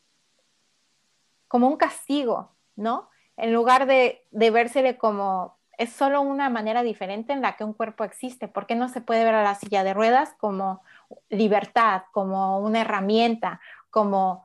[1.49, 3.09] como un castigo, ¿no?
[3.36, 7.73] En lugar de, de vérsele como, es solo una manera diferente en la que un
[7.73, 8.47] cuerpo existe.
[8.47, 10.81] ¿Por qué no se puede ver a la silla de ruedas como
[11.30, 14.43] libertad, como una herramienta, como,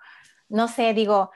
[0.48, 1.30] no sé, digo,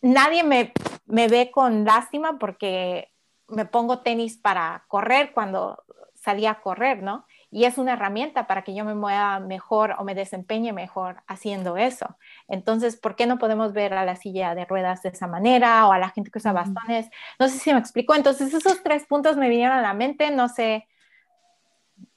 [0.00, 0.72] nadie me,
[1.06, 3.12] me ve con lástima porque
[3.48, 5.82] me pongo tenis para correr cuando
[6.14, 7.26] salía a correr, ¿no?
[7.50, 11.76] Y es una herramienta para que yo me mueva mejor o me desempeñe mejor haciendo
[11.76, 12.16] eso.
[12.48, 15.92] Entonces, ¿por qué no podemos ver a la silla de ruedas de esa manera o
[15.92, 17.10] a la gente que usa bastones?
[17.38, 18.14] No sé si me explico.
[18.14, 20.30] Entonces, esos tres puntos me vinieron a la mente.
[20.30, 20.88] No sé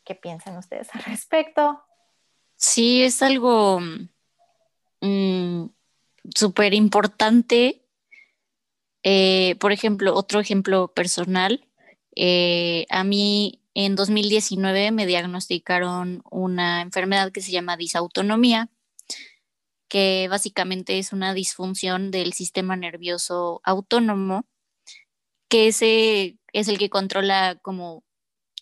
[0.06, 1.84] qué piensan ustedes al respecto.
[2.58, 3.80] Sí, es algo
[5.02, 5.66] mm,
[6.36, 7.86] súper importante
[9.08, 11.64] eh, por ejemplo, otro ejemplo personal,
[12.16, 18.72] eh, a mí en 2019 me diagnosticaron una enfermedad que se llama disautonomía,
[19.88, 24.48] que básicamente es una disfunción del sistema nervioso autónomo,
[25.50, 28.04] que ese es el que controla como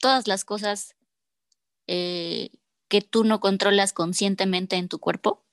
[0.01, 0.97] todas las cosas
[1.87, 2.49] eh,
[2.93, 5.43] que tú no controlas conscientemente en tu cuerpo,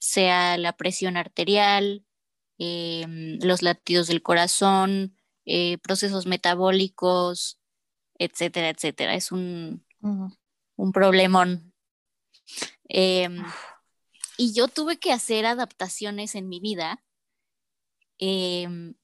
[0.00, 2.04] sea la presión arterial,
[2.58, 7.60] Em, los latidos del corazón, eh, procesos metabólicos,
[8.18, 9.14] etcétera, etcétera.
[9.14, 11.72] Es un, un problemón.
[12.88, 13.44] Em,
[14.36, 17.04] y yo tuve que hacer adaptaciones en mi vida.
[18.18, 18.94] Em,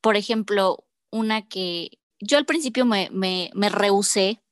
[0.00, 4.44] por ejemplo, una que yo al principio me, me, me rehusé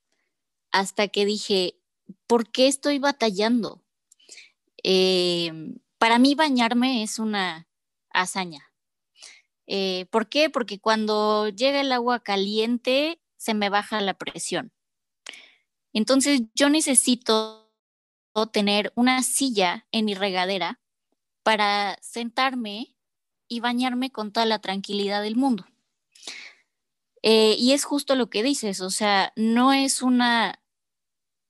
[0.72, 1.78] hasta que dije,
[2.26, 3.83] ¿por qué estoy batallando?
[5.98, 7.68] para mí bañarme es una,
[8.11, 8.72] hazaña.
[9.66, 10.50] Eh, ¿Por qué?
[10.50, 14.72] Porque cuando llega el agua caliente se me baja la presión.
[15.92, 17.72] Entonces yo necesito
[18.52, 20.81] tener una silla en mi regadera
[21.42, 22.94] para sentarme
[23.48, 25.66] y bañarme con toda la tranquilidad del mundo.
[27.22, 30.62] Eh, y es justo lo que dices, o sea, no es una,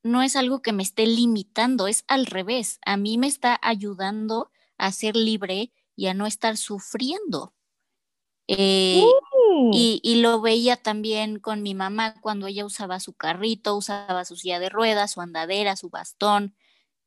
[0.03, 4.51] no es algo que me esté limitando, es al revés, a mí me está ayudando
[4.79, 7.55] a ser libre y a no estar sufriendo.
[8.51, 9.71] Eh, uh.
[9.75, 14.59] y, lo veía también con mi mamá cuando ella usaba su carrito, usaba su silla
[14.59, 16.57] de ruedas, su andadera, su bastón.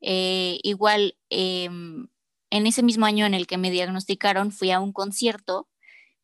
[0.02, 2.10] Eh, igual, em,
[2.52, 5.68] en ese mismo año en el que me diagnosticaron, fui a un concierto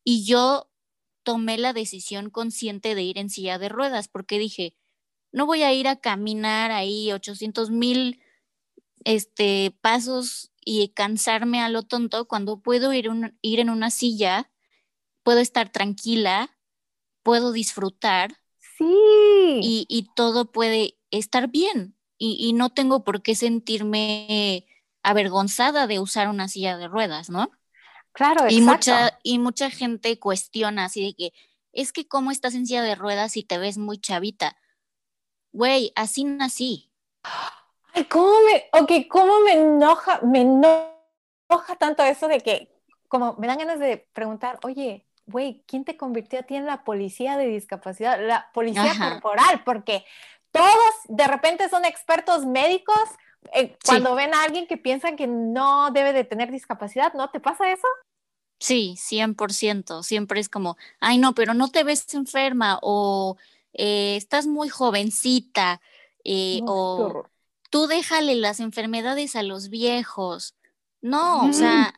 [0.04, 0.70] y yo
[1.28, 4.74] tomé la decisión consciente de ir en silla de ruedas porque dije,
[5.30, 8.18] no voy a ir a caminar ahí 800 mil
[9.04, 13.10] este, pasos y cansarme a lo tonto cuando puedo ir,
[13.42, 14.50] ir en una silla,
[15.22, 16.56] puedo estar tranquila,
[17.22, 18.38] puedo disfrutar.
[18.78, 19.60] Sí.
[19.60, 21.94] Y, todo puede estar bien.
[22.16, 24.66] Y, no tengo por qué sentirme
[25.02, 27.50] avergonzada de usar una silla de ruedas, ¿no?
[28.18, 31.32] Claro, y mucha Y mucha gente cuestiona así de que,
[31.72, 34.56] es que cómo estás en silla de ruedas y te ves muy chavita.
[35.52, 36.90] Güey, así nací.
[38.08, 43.58] ¿cómo me, ok, cómo me enoja, me enoja tanto eso de que, como me dan
[43.58, 48.18] ganas de preguntar, oye, güey, ¿quién te convirtió a ti en la policía de discapacidad?
[48.20, 50.04] La policía corporal, porque
[50.50, 52.98] todos de repente son expertos médicos
[53.52, 57.30] eh, cuando ven a alguien que piensan que no debe de tener discapacidad, ¿no?
[57.30, 57.86] ¿Te pasa eso?
[58.58, 60.02] Sí, 100%.
[60.02, 63.36] Siempre es como, ay, no, pero no te ves enferma o
[63.72, 65.80] eh, estás muy jovencita
[66.24, 67.24] eh, o
[67.70, 70.54] tú déjale las enfermedades a los viejos.
[71.00, 71.94] No, o sea,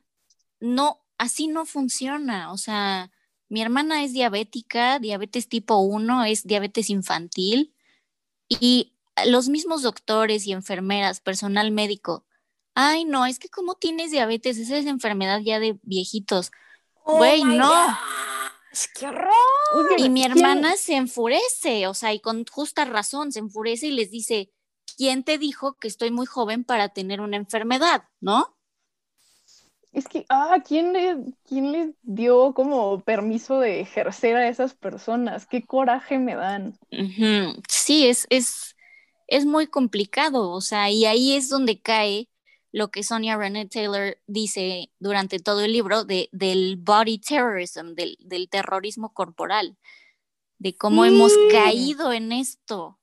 [0.60, 2.52] no, así no funciona.
[2.52, 3.10] O sea,
[3.48, 7.74] mi hermana es diabética, diabetes tipo 1, es diabetes infantil,
[8.48, 8.92] y
[9.26, 12.24] los mismos doctores y enfermeras, personal médico,
[12.80, 16.50] ay, no, es que como tienes diabetes, esa es enfermedad ya de viejitos.
[17.04, 17.72] Oh Güey, no.
[18.98, 19.98] ¡Qué horror!
[19.98, 24.10] Y mi hermana se enfurece, o sea, y con justa razón se enfurece y les
[24.10, 24.50] dice,
[24.96, 28.56] ¿quién te dijo que estoy muy joven para tener una enfermedad, no?
[29.92, 31.16] Es que, ah, ¿quién le,
[31.48, 35.46] quién les dio como permiso de ejercer a esas personas?
[35.46, 36.78] Qué coraje me dan.
[37.68, 38.76] Sí, es, es,
[39.26, 42.29] es muy complicado, o sea, y ahí es donde cae
[42.72, 48.48] lo que Sonia René Taylor dice durante todo el libro de, del body terrorism, del,
[48.50, 49.76] terrorismo corporal,
[50.58, 52.98] de cómo hemos caído en esto.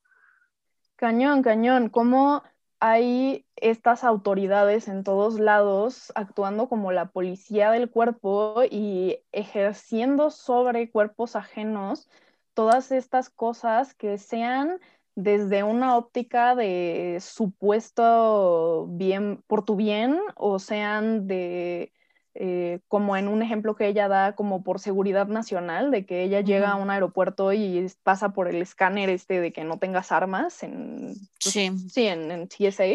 [0.96, 2.44] Cañón, cañón, cómo
[2.80, 10.90] hay estas autoridades en todos lados actuando como la policía del cuerpo y ejerciendo sobre
[10.92, 12.08] cuerpos ajenos
[12.54, 14.80] todas estas cosas que sean
[15.18, 21.92] desde una óptica de supuesto bien por tu bien o sean de
[22.36, 26.42] eh, como en un ejemplo que ella da como por seguridad nacional, de que ella
[26.42, 30.62] llega a un aeropuerto y pasa por el escáner este de que no tengas armas
[30.62, 31.52] en, pues,
[31.92, 32.06] sí.
[32.06, 32.86] en, en, TSA.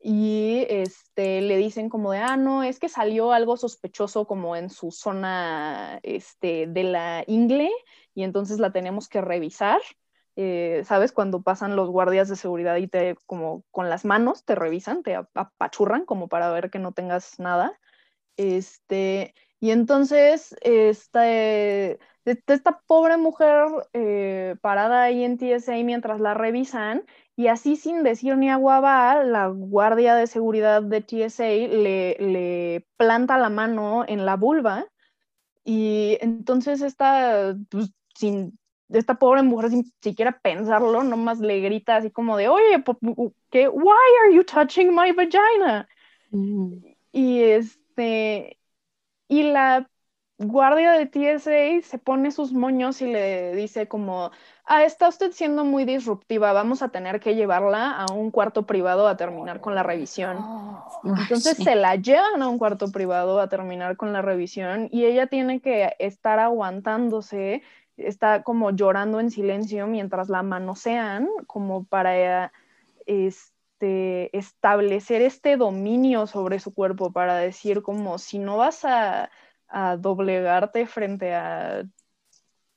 [0.00, 4.70] Y este, le dicen como de, ah, no, es que salió algo sospechoso como en
[4.70, 7.72] su zona este, de la ingle
[8.14, 9.80] y entonces la tenemos que revisar.
[10.40, 11.10] Eh, ¿sabes?
[11.10, 15.16] Cuando pasan los guardias de seguridad y te, como con las manos, te revisan, te
[15.16, 17.76] apachurran como para ver que no tengas nada.
[18.36, 21.28] Este, y entonces, esta,
[22.24, 28.36] esta pobre mujer eh, parada ahí en TSA mientras la revisan, y así sin decir
[28.36, 34.24] ni agua va, la guardia de seguridad de TSA le, le planta la mano en
[34.24, 34.86] la vulva,
[35.64, 38.56] y entonces esta, pues, sin
[38.90, 42.82] esta pobre mujer sin siquiera pensarlo, nomás le grita así como de, oye,
[43.50, 43.68] ¿qué?
[43.68, 45.88] Why are you touching my vagina?
[46.30, 46.74] Mm.
[47.12, 48.58] Y este,
[49.28, 49.88] y la
[50.38, 54.30] guardia de TSA se pone sus moños y le dice como,
[54.64, 59.08] ah, está usted siendo muy disruptiva, vamos a tener que llevarla a un cuarto privado
[59.08, 60.36] a terminar con la revisión.
[60.38, 65.06] Oh, Entonces se la llevan a un cuarto privado a terminar con la revisión y
[65.06, 67.62] ella tiene que estar aguantándose
[67.98, 72.52] está como llorando en silencio mientras la manosean, como para
[73.06, 79.30] este, establecer este dominio sobre su cuerpo, para decir como si no vas a,
[79.98, 81.84] doblegarte frente a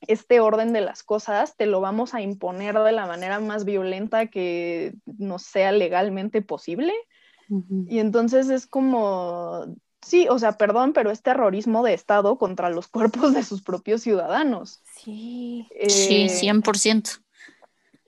[0.02, 4.28] este orden de las cosas, te lo vamos a imponer de la manera más violenta
[4.28, 6.92] que nos sea legalmente posible.
[7.88, 12.88] Y entonces es como Sí, o sea, perdón, pero es terrorismo de Estado contra los
[12.88, 14.82] cuerpos de sus propios ciudadanos.
[14.96, 17.22] Sí, sí, 100%.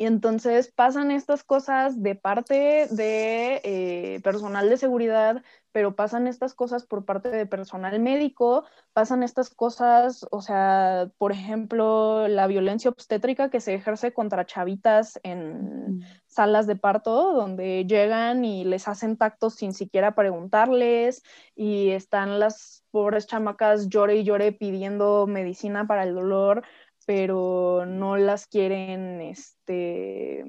[0.03, 5.41] Y entonces pasan estas cosas de parte de eh, personal de seguridad,
[5.71, 11.31] pero pasan estas cosas por parte de personal médico, pasan estas cosas, o sea, por
[11.31, 18.43] ejemplo, la violencia obstétrica que se ejerce contra chavitas en salas de parto, donde llegan
[18.43, 21.23] y les hacen tactos sin siquiera preguntarles,
[21.55, 26.63] y están las pobres chamacas llore y llore pidiendo medicina para el dolor
[27.05, 30.45] pero no las quieren, este,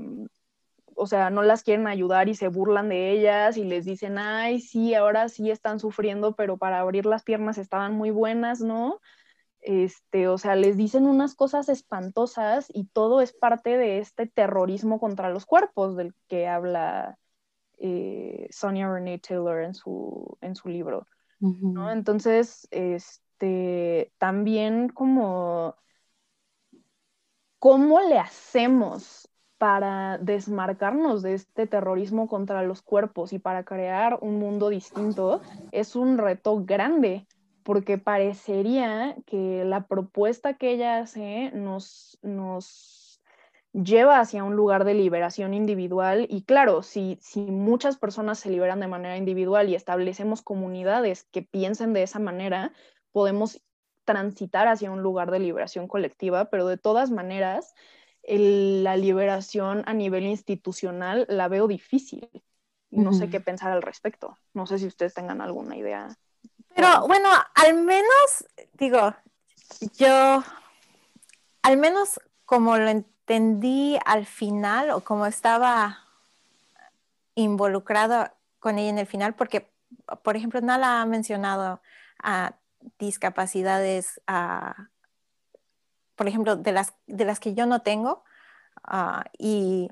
[0.96, 4.60] o sea, no las quieren ayudar y se burlan de ellas y les dicen, ay,
[4.60, 9.00] sí, ahora sí están sufriendo, pero para abrir las piernas estaban muy buenas, ¿no?
[9.60, 15.00] Este, o sea, les dicen unas cosas espantosas y todo es parte de este terrorismo
[15.00, 17.18] contra los cuerpos del que habla
[17.78, 21.06] eh, Sonia Renee Taylor en su, en su libro,
[21.40, 21.90] ¿no?
[21.90, 25.76] Entonces, este, también como
[27.64, 34.38] ¿Cómo le hacemos para desmarcarnos de este terrorismo contra los cuerpos y para crear un
[34.38, 35.40] mundo distinto?
[35.72, 37.26] Es un reto grande
[37.62, 43.22] porque parecería que la propuesta que ella hace nos, nos
[43.72, 48.80] lleva hacia un lugar de liberación individual y claro, si, si muchas personas se liberan
[48.80, 52.74] de manera individual y establecemos comunidades que piensen de esa manera,
[53.10, 53.62] podemos
[54.04, 57.74] transitar hacia un lugar de liberación colectiva, pero de todas maneras,
[58.26, 62.28] la liberación a nivel institucional la veo difícil.
[62.90, 64.38] No sé qué pensar al respecto.
[64.52, 66.16] No sé si ustedes tengan alguna idea.
[66.76, 69.14] Pero bueno, al menos, digo,
[69.96, 70.44] yo,
[71.62, 76.04] al menos como lo entendí al final o como estaba
[77.34, 78.30] involucrado
[78.60, 79.72] con ella en el final, porque,
[80.22, 81.80] por ejemplo, Nala ha mencionado
[82.22, 82.54] a
[82.98, 84.88] discapacidades, ah,
[86.16, 88.24] por ejemplo, de las, de las que yo no tengo
[88.84, 89.90] ah, y,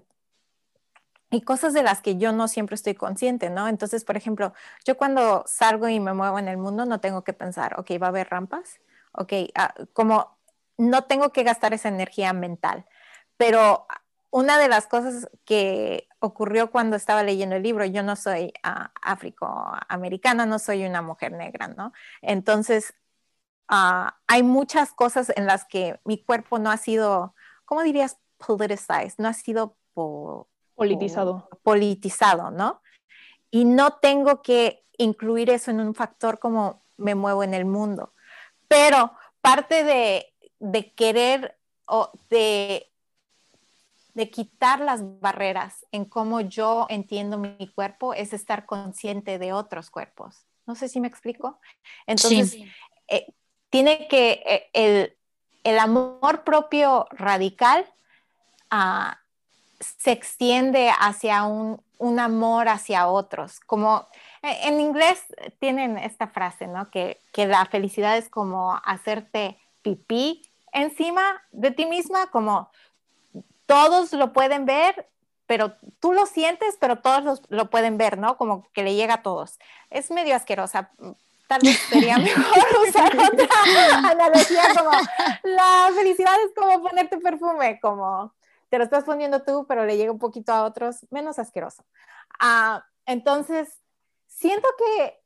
[1.30, 3.68] y cosas de las que yo no siempre estoy consciente, ¿no?
[3.68, 4.52] Entonces, por ejemplo,
[4.84, 8.06] yo cuando salgo y me muevo en el mundo no tengo que pensar, ok, va
[8.06, 8.80] a haber rampas,
[9.12, 10.36] ok, ah, como
[10.78, 12.86] no tengo que gastar esa energía mental,
[13.36, 13.86] pero
[14.30, 18.88] una de las cosas que ocurrió cuando estaba leyendo el libro, yo no soy uh,
[19.02, 21.92] afroamericana, no soy una mujer negra, ¿no?
[22.20, 22.94] Entonces,
[23.68, 28.18] ah, hay muchas cosas en las que mi cuerpo no ha sido, ¿cómo dirías?
[28.38, 29.76] Politicized, no ha sido
[30.74, 31.48] politizado.
[31.62, 32.82] politizado, ¿no?
[33.52, 38.14] y no tengo que incluir eso en un factor como me muevo en el mundo.
[38.66, 39.12] Pero
[39.42, 42.90] parte de, de querer o de,
[44.14, 49.90] de quitar las barreras en cómo yo entiendo mi cuerpo es estar consciente de otros
[49.90, 50.46] cuerpos.
[50.66, 51.58] No sé si me explico.
[52.06, 52.56] Entonces,
[53.08, 53.26] eh,
[53.70, 55.16] tiene que eh, el,
[55.64, 57.86] el, amor propio radical
[58.70, 59.18] ah,
[59.80, 63.60] se extiende hacia un, un, amor hacia otros.
[63.60, 64.06] Como
[64.42, 65.24] eh, en inglés
[65.58, 66.90] tienen esta frase, ¿no?
[66.90, 70.42] Que, que la felicidad es como hacerte pipí
[70.72, 72.70] encima de ti misma, como
[73.72, 75.08] todos lo pueden ver,
[75.46, 78.36] pero tú lo sientes, pero todos lo pueden ver, ¿no?
[78.36, 79.58] Como que le llega a todos.
[79.88, 80.92] Es medio asquerosa.
[81.46, 83.48] Tal vez sería mejor usar otra
[84.10, 84.90] analogía como
[85.44, 88.34] la felicidad es como ponerte perfume, como
[88.68, 91.82] te lo estás poniendo tú, pero le llega un poquito a otros, menos asqueroso.
[92.38, 93.80] Ah, entonces,
[94.26, 95.18] siento que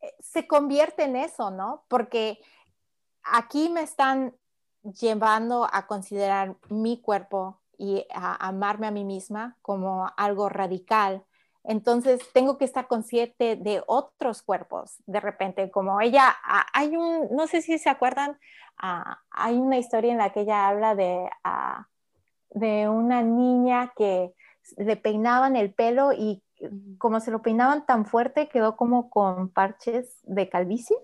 [0.00, 1.84] eh, se convierte en eso, ¿no?
[1.86, 2.40] Porque
[3.22, 4.34] aquí me están
[4.82, 11.24] llevando a considerar mi cuerpo y a amarme a mí misma como algo radical.
[11.64, 15.02] Entonces tengo que estar consciente de otros cuerpos.
[15.06, 16.32] De repente, como ella,
[16.72, 18.38] hay un, no sé si se acuerdan,
[18.76, 21.28] hay una historia en la que ella habla de,
[22.50, 24.32] de una niña que
[24.76, 26.40] le peinaban el pelo y
[26.98, 30.96] como se lo peinaban tan fuerte, quedó como con parches de calvicie.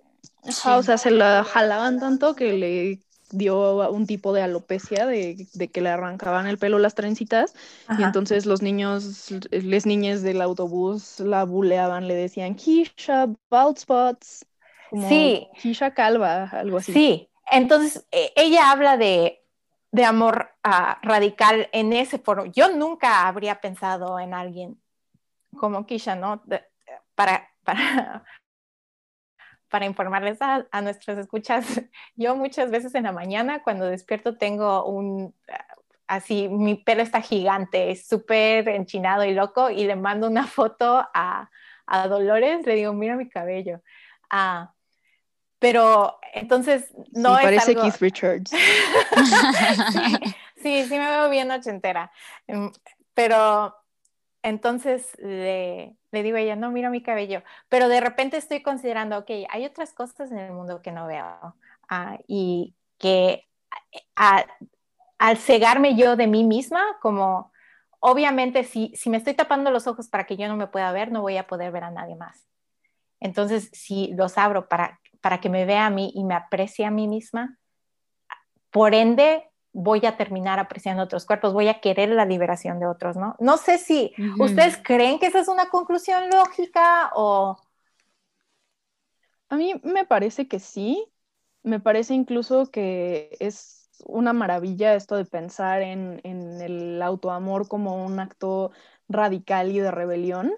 [0.45, 3.01] o sea, se la jalaban tanto que le
[3.31, 7.55] dio un tipo de alopecia de, que le arrancaban el pelo las trencitas
[7.99, 14.47] y entonces los niños, les niñas del autobús la buleaban, le decían Kisha, bald spots,
[14.91, 15.49] como sí.
[15.61, 16.93] Kisha calva, algo así.
[16.93, 19.45] Sí, entonces e, ella habla de,
[19.93, 22.47] de amor ah, radical en ese foro.
[22.47, 24.81] Yo nunca habría pensado en alguien
[25.57, 26.43] como Kisha, ¿no?
[27.14, 28.24] para, para,
[29.69, 31.66] para informarles a, a nuestras escuchas,
[32.16, 35.35] yo muchas veces en la mañana cuando despierto tengo un,
[36.09, 41.07] así, mi pelo está gigante, es súper enchinado y loco y le mando una foto
[41.14, 41.51] a,
[41.87, 43.83] a Dolores, le digo, mira mi cabello.
[44.31, 44.73] Ah,
[45.59, 48.51] pero entonces no sí, parece Keith Richards.
[50.62, 52.11] sí, sí, me veo bien ochentera.
[52.47, 52.69] Mm,
[53.12, 53.77] pero
[54.43, 59.19] entonces le, le, digo a ella, no, mira mi cabello, pero de repente estoy considerando,
[59.19, 61.57] ok, hay otras cosas en el mundo que no veo
[61.89, 63.49] ah, y que
[65.19, 67.53] al cegarme yo de mí misma, como
[68.01, 71.11] obviamente si, si me estoy tapando los ojos para que yo no me pueda ver,
[71.11, 72.47] no voy a poder ver a nadie más.
[73.21, 76.91] Entonces, si los abro para, para que me vea a mí y me aprecie a
[76.91, 77.59] mí misma,
[78.71, 79.47] por ende,
[79.81, 83.37] voy a terminar apreciando otros cuerpos, voy a querer la liberación de otros, ¿no?
[83.39, 87.57] No sé si ustedes creen que esa es una conclusión lógica o...
[89.49, 91.07] A mí me parece que sí,
[91.62, 98.05] me parece incluso que es una maravilla esto de pensar en, en el autoamor como
[98.05, 98.72] un acto
[99.09, 100.53] radical y de rebelión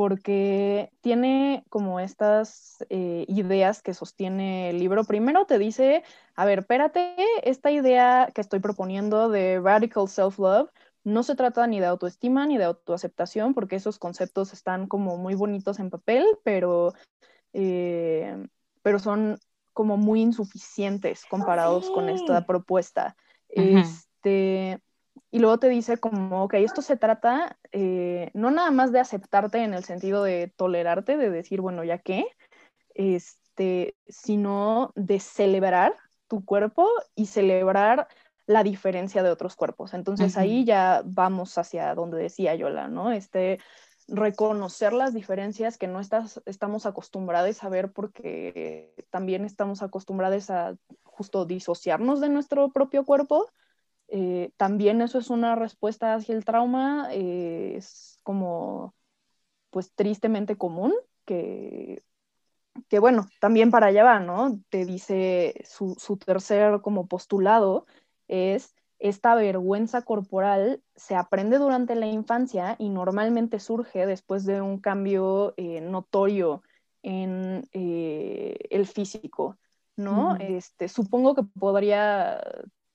[0.00, 5.04] porque tiene como estas eh, ideas que sostiene el libro.
[5.04, 10.70] Primero te dice, a ver, espérate, esta idea que estoy proponiendo de radical self-love
[11.04, 15.34] no se trata ni de autoestima ni de autoaceptación, porque esos conceptos están como muy
[15.34, 16.94] bonitos en papel, pero,
[17.52, 18.42] eh,
[18.80, 19.38] pero son
[19.74, 23.16] como muy insuficientes comparados con esta propuesta.
[23.50, 24.80] Este,
[25.30, 29.62] y luego te dice como, ok, esto se trata eh, no nada más de aceptarte
[29.62, 32.26] en el sentido de tolerarte, de decir, bueno, ya qué,
[32.94, 35.94] este, sino de celebrar
[36.26, 38.08] tu cuerpo y celebrar
[38.46, 39.94] la diferencia de otros cuerpos.
[39.94, 43.12] Entonces ahí ya vamos hacia donde decía Yola, ¿no?
[43.12, 43.60] Este,
[44.08, 50.76] reconocer las diferencias que no estás, estamos acostumbrados a ver porque también estamos acostumbrados a
[51.04, 53.46] justo disociarnos de nuestro propio cuerpo
[54.12, 58.92] eh, también eso es una respuesta hacia el trauma, eh, es como,
[59.70, 60.92] pues tristemente común,
[61.24, 62.02] que,
[62.88, 64.58] que bueno, también para allá va, ¿no?
[64.68, 67.86] Te dice su, su tercer como postulado
[68.26, 74.78] es esta vergüenza corporal se aprende durante la infancia y normalmente surge después de un
[74.78, 76.62] cambio eh, notorio
[77.02, 79.56] en el físico,
[79.96, 80.36] ¿no?
[80.36, 82.42] este, supongo que podría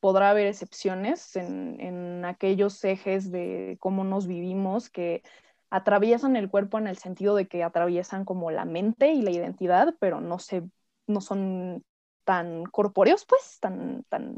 [0.06, 5.24] podrá haber excepciones en, aquellos ejes de cómo nos vivimos que
[5.72, 9.96] atraviesan el cuerpo en el sentido de que atraviesan como la mente y la identidad,
[10.00, 10.62] pero no, se,
[11.08, 11.84] no son
[12.24, 14.36] tan corpóreos, pues, tan, tan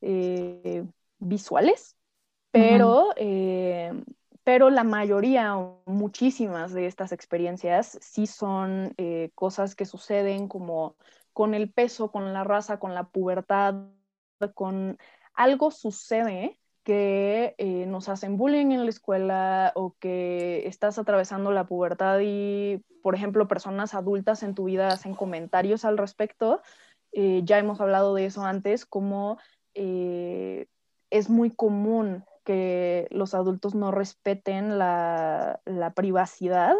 [0.00, 0.84] eh,
[1.20, 1.96] visuales.
[2.50, 3.92] Pero, eh,
[4.42, 10.96] pero la mayoría o muchísimas de estas experiencias sí son eh, cosas que suceden como
[11.32, 13.76] con el peso, con la raza, con la pubertad,
[14.50, 14.98] con
[15.34, 21.66] algo sucede que eh, nos hacen bullying en la escuela o que estás atravesando la
[21.66, 26.60] pubertad y, por ejemplo, personas adultas en tu vida hacen comentarios al respecto.
[27.12, 29.38] Eh, ya hemos hablado de eso antes, como
[29.74, 30.66] eh,
[31.10, 36.74] es muy común que los adultos no respeten la, la privacidad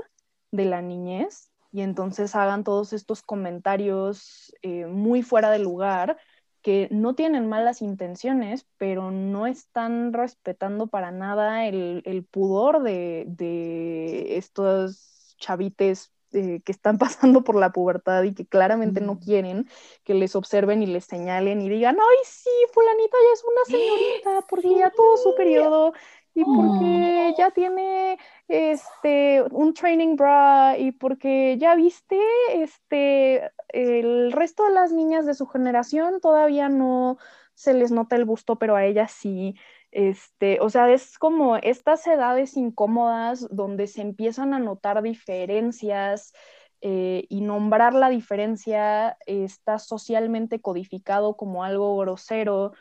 [0.50, 4.52] de la niñez y entonces hagan todos estos comentarios
[4.88, 6.18] muy fuera de lugar
[6.62, 15.36] que no tienen malas intenciones, pero no están respetando para nada el, pudor de, estos
[15.38, 19.68] chavites eh, que están pasando por la pubertad y que claramente no quieren
[20.04, 24.46] que les observen y les señalen y digan, ay, sí, fulanita ya es una señorita
[24.48, 25.92] porque ya tuvo su periodo
[26.34, 28.18] y porque ya tiene
[28.48, 32.18] este un training bra y porque ya viste
[32.52, 37.18] este el resto de las niñas de su generación todavía no
[37.54, 39.54] se les nota el busto, pero a ellas sí.
[39.90, 46.32] Este, o sea, es como estas edades incómodas donde se empiezan a notar diferencias
[46.80, 52.72] eh, y nombrar la diferencia está socialmente codificado como algo grosero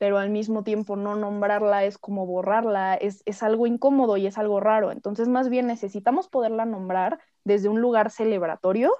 [0.00, 4.58] pero al mismo tiempo no nombrarla es como borrarla, es, algo incómodo y es algo
[4.58, 4.92] raro.
[4.92, 8.94] Entonces, más bien necesitamos poderla nombrar desde un lugar celebratorio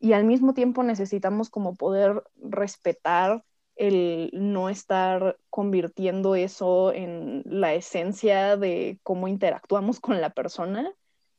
[0.00, 3.44] y al mismo tiempo necesitamos como poder respetar
[3.76, 10.94] el no estar convirtiendo eso en la esencia de cómo interactuamos con la persona.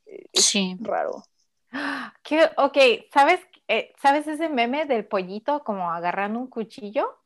[0.06, 0.76] Es sí.
[0.78, 1.24] raro.
[2.22, 2.48] ¿Qué?
[2.58, 2.78] Ok,
[3.12, 7.18] ¿sabes, eh, ¿sabes ese meme del pollito como agarrando un cuchillo?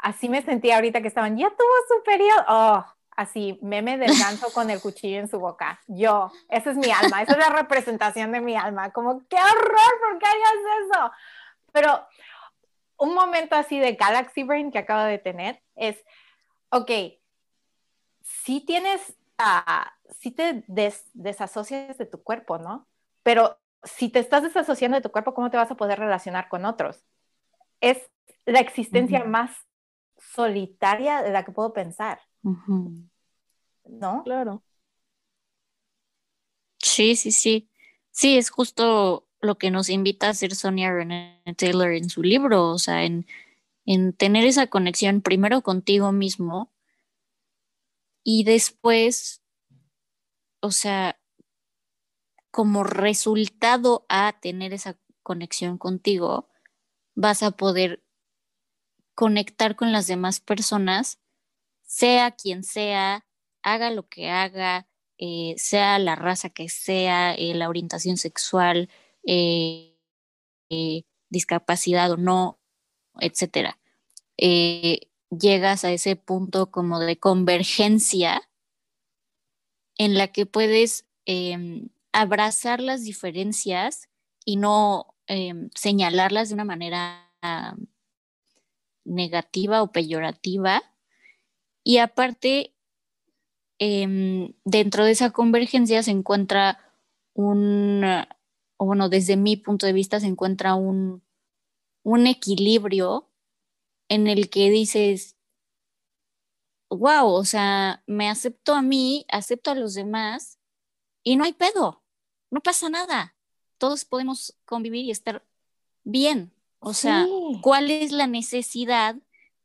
[0.05, 2.45] así me sentía ahorita que estaban, ya tuvo su periodo.
[2.47, 2.85] Oh,
[3.15, 5.81] así, meme del ganso con el cuchillo en su boca.
[5.87, 8.91] Yo, esa es mi alma, esa es la representación de mi alma.
[8.91, 11.11] Como, qué horror, ¿por qué hagas eso?
[11.71, 12.07] Pero
[12.97, 15.97] un momento así de Galaxy Brain que acabo de tener es,
[16.69, 16.91] ok,
[18.21, 19.89] si tienes, uh,
[20.19, 20.63] si te
[21.13, 22.87] desasocias de tu cuerpo, ¿no?
[23.23, 26.63] Pero si te estás desasociando de tu cuerpo, ¿cómo te vas a poder relacionar con
[26.63, 27.03] otros?
[27.81, 28.11] Es
[28.45, 29.65] la existencia más
[30.33, 32.19] solitaria de la que puedo pensar.
[33.85, 34.23] ¿No?
[34.23, 34.63] Claro.
[36.79, 37.69] Sí, sí, sí.
[38.11, 42.69] Sí, es justo lo que nos invita a hacer Sonia René Taylor en su libro,
[42.69, 43.25] o sea, en,
[43.85, 46.71] en tener esa conexión primero contigo mismo
[48.23, 49.41] y después,
[50.61, 51.19] o sea,
[52.51, 56.49] como resultado a tener esa conexión contigo,
[57.15, 58.04] vas a poder
[59.15, 61.19] conectar con las demás personas,
[61.81, 63.25] sea quien sea,
[63.63, 64.87] haga lo que haga,
[65.17, 68.89] eh, sea la raza que sea, eh, la orientación sexual,
[69.25, 69.97] eh,
[71.29, 72.59] discapacidad o no,
[73.19, 73.79] etcétera.
[75.31, 78.41] llegas a ese punto como de convergencia
[79.97, 84.09] en la que puedes em, abrazar las diferencias
[84.45, 87.31] y no em, señalarlas de una manera
[89.05, 90.83] negativa o peyorativa.
[91.83, 92.75] Y aparte,
[93.79, 96.79] em, dentro de esa convergencia se encuentra
[97.33, 98.03] un,
[98.79, 101.23] bueno, desde mi punto de vista se encuentra un,
[102.03, 103.29] un equilibrio
[104.09, 105.37] en el que dices,
[106.89, 110.59] wow, o sea, me acepto a mí, acepto a los demás
[111.23, 112.03] y no hay pedo,
[112.51, 113.35] no pasa nada.
[113.77, 115.45] Todos podemos convivir y estar
[116.03, 116.54] bien.
[116.85, 117.25] O sea,
[117.61, 119.15] ¿cuál es la necesidad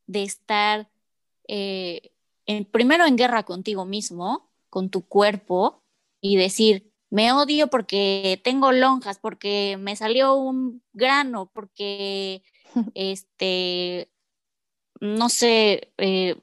[0.07, 0.91] de estar
[1.49, 2.13] eh,
[2.73, 5.85] primero en guerra contigo mismo, con tu cuerpo,
[6.23, 12.43] y decir, me odio porque tengo lonjas, porque me salió un grano, porque,
[12.95, 14.11] este,
[15.01, 16.41] no sé, eh,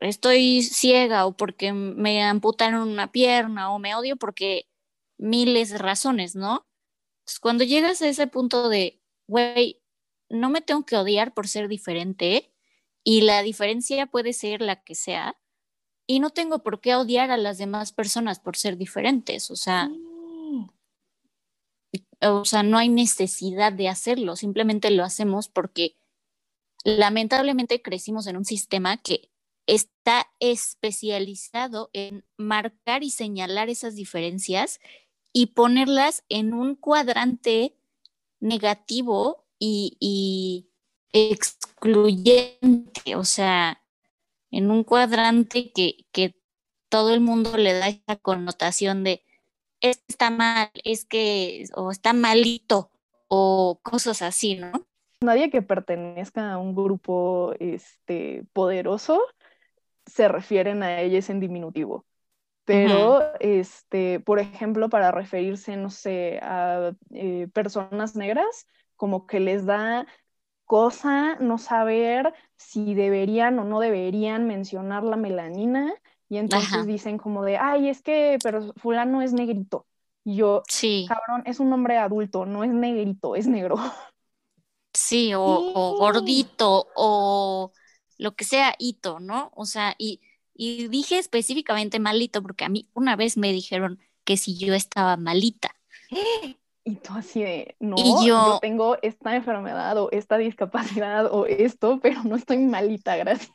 [0.00, 4.66] estoy ciega o porque me amputaron una pierna o me odio porque
[5.18, 6.66] miles de razones, ¿no?
[7.40, 9.82] cuando llegas a ese punto de, güey,
[10.28, 12.52] no me tengo que odiar por ser diferente
[13.04, 15.36] y la diferencia puede ser la que sea
[16.06, 19.90] y no tengo por qué odiar a las demás personas por ser diferentes, o sea,
[22.20, 25.96] o sea, no hay necesidad de hacerlo, simplemente lo hacemos porque
[26.84, 29.30] lamentablemente crecimos en un sistema que
[29.66, 34.78] está especializado en marcar y señalar esas diferencias
[35.32, 37.76] y ponerlas en un cuadrante
[38.38, 40.68] negativo y,
[41.12, 43.82] excluyente, o sea,
[44.50, 46.34] en un cuadrante que,
[46.88, 49.24] todo el mundo le da esa connotación de
[49.80, 52.92] es que está mal, es que o está malito
[53.26, 54.70] o cosas así, ¿no?
[55.20, 59.20] Nadie que pertenezca a un grupo este, poderoso
[60.06, 62.06] se refieren a ellos en diminutivo.
[62.66, 68.66] Pero, este, por ejemplo, para referirse, no sé, a eh, personas negras,
[68.96, 70.06] como que les da
[70.64, 75.94] cosa no saber si deberían o no deberían mencionar la melanina
[76.28, 79.86] y entonces dicen como de, ay, es que, pero fulano es negrito.
[80.24, 81.06] Y yo, sí.
[81.08, 83.76] cabrón, es un hombre adulto, no es negrito, es negro.
[84.92, 87.72] Sí, o, o gordito, o
[88.18, 89.52] lo que sea, hito, ¿no?
[89.54, 90.20] O sea, y,
[90.54, 95.16] y dije específicamente malito porque a mí una vez me dijeron que si yo estaba
[95.16, 95.76] malita.
[96.88, 102.22] Y tú así de, no, yo, tengo esta enfermedad o esta discapacidad o esto, pero
[102.22, 103.50] no estoy malita, gracias.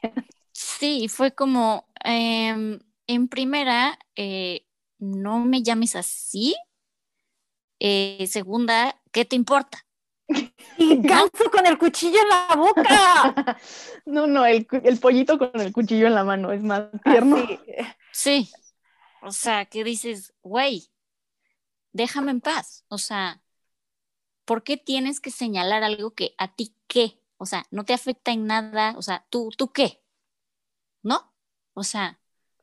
[0.51, 2.77] Sí, fue como, em,
[3.07, 4.65] en primera, eh,
[4.99, 6.57] no me llames así.
[7.79, 9.85] Eh, segunda, ¿qué te importa?
[10.77, 13.57] Y ganso con el cuchillo en la boca.
[14.05, 14.65] No, no, el,
[14.99, 17.37] pollito con el cuchillo en la mano es más tierno.
[18.11, 18.51] sí.
[19.21, 20.90] O sea, ¿qué dices, güey,
[21.93, 22.85] déjame en paz.
[22.87, 23.41] O sea,
[24.45, 27.19] ¿por qué tienes que señalar algo que a ti qué?
[27.37, 28.93] O sea, no te afecta en nada.
[28.97, 30.03] O sea, ¿tú, tú qué?
[31.03, 31.33] ¿No?
[31.73, 32.19] O sea.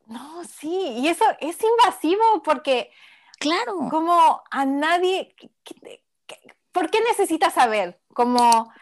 [0.06, 2.90] No, sí, y eso es invasivo porque.
[3.38, 3.88] Claro.
[3.90, 5.34] Como a nadie.
[6.72, 8.00] ¿Por qué necesitas saber?
[8.14, 8.72] Como.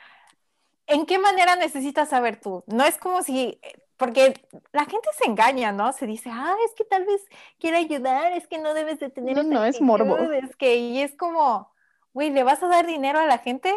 [0.86, 2.62] ¿En qué manera necesitas saber tú?
[2.66, 3.58] No es como si
[3.96, 4.34] porque
[4.72, 5.92] la gente se engaña, ¿no?
[5.92, 7.22] Se dice, ah, es que tal vez
[7.58, 9.36] quiere ayudar, es que no debes de tener...
[9.36, 10.18] No, no, es morbo.
[10.32, 11.72] Es que, y es como,
[12.12, 13.74] güey, ¿le vas a dar dinero a la gente?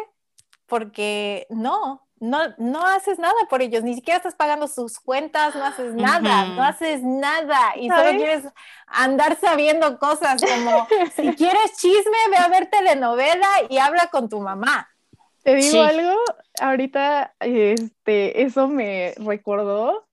[0.66, 5.64] Porque no, no, no haces nada por ellos, ni siquiera estás pagando sus cuentas, no
[5.64, 8.44] haces nada, no haces nada y solo quieres
[8.86, 14.38] andar sabiendo cosas como, si quieres chisme, ve a ver telenovela y habla con tu
[14.38, 14.86] mamá.
[15.42, 16.20] Te digo algo,
[16.60, 20.06] ahorita este, eso me recordó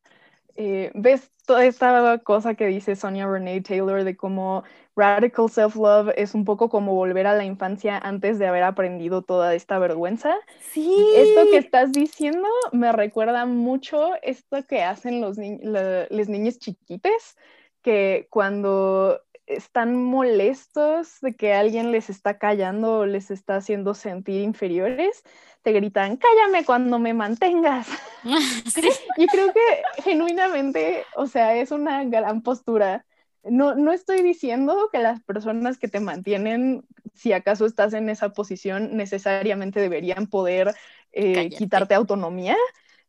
[0.57, 4.63] eh, ves toda esta cosa que dice Sonia Renee Taylor de cómo
[4.95, 9.53] radical self-love es un poco como volver a la infancia antes de haber aprendido toda
[9.53, 10.35] esta vergüenza.
[10.71, 10.93] Sí.
[11.15, 17.37] Esto que estás diciendo me recuerda mucho esto que hacen los ni las niñas chiquites,
[17.83, 24.41] que cuando están molestos de que alguien les está callando o les está haciendo sentir
[24.41, 25.23] inferiores,
[25.63, 27.87] te gritan, cállame cuando me mantengas.
[29.17, 33.05] y creo que genuinamente, o sea, es una gran postura.
[33.43, 36.83] No, no estoy diciendo que las personas que te mantienen,
[37.13, 40.75] si acaso estás en esa posición, necesariamente deberían poder
[41.13, 42.57] eh, quitarte autonomía,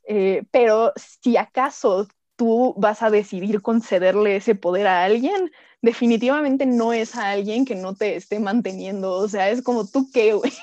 [0.05, 2.07] eh, pero si acaso
[2.39, 5.51] tú vas a decidir concederle ese poder a alguien,
[5.83, 9.13] definitivamente no es a alguien que no te esté manteniendo.
[9.13, 10.53] O sea, es como tú qué, güey.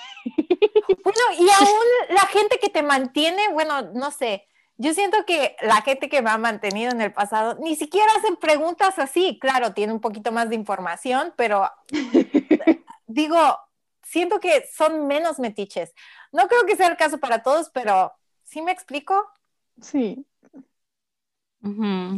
[1.04, 4.48] Bueno, y aún la gente que te mantiene, bueno, no sé.
[4.78, 8.36] Yo siento que la gente que me ha mantenido en el pasado ni siquiera hacen
[8.36, 9.38] preguntas así.
[9.40, 11.72] Claro, tiene un poquito más de información, pero
[13.08, 13.58] digo,
[14.04, 15.94] siento que son menos metiches.
[16.32, 18.14] No creo que sea el caso para todos, pero
[18.44, 19.28] ¿sí me explico?
[19.82, 20.26] Sí.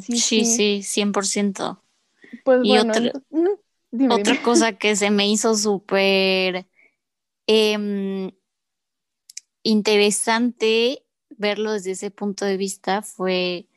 [0.01, 1.81] Sí, sí, sí, 100%.
[2.43, 6.67] Pues y otra, cosa que se me hizo súper
[7.47, 8.31] em,
[9.63, 13.67] interesante verlo desde ese punto de vista fue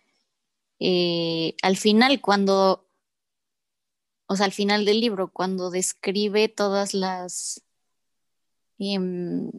[0.80, 2.88] eh, al final, cuando,
[4.26, 7.62] o sea, al final del libro, cuando describe todas las,
[8.78, 9.50] em,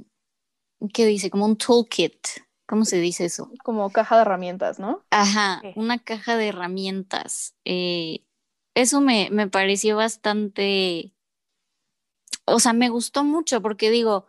[0.94, 1.30] ¿qué dice?
[1.30, 2.28] Como un toolkit.
[2.72, 3.52] ¿Cómo se dice eso?
[3.66, 5.04] Como caja de herramientas, ¿no?
[5.10, 7.54] Ajá, una caja de herramientas.
[7.66, 8.24] Eh,
[8.76, 11.14] eso me, pareció bastante,
[12.46, 14.26] o sea, me gustó mucho porque digo,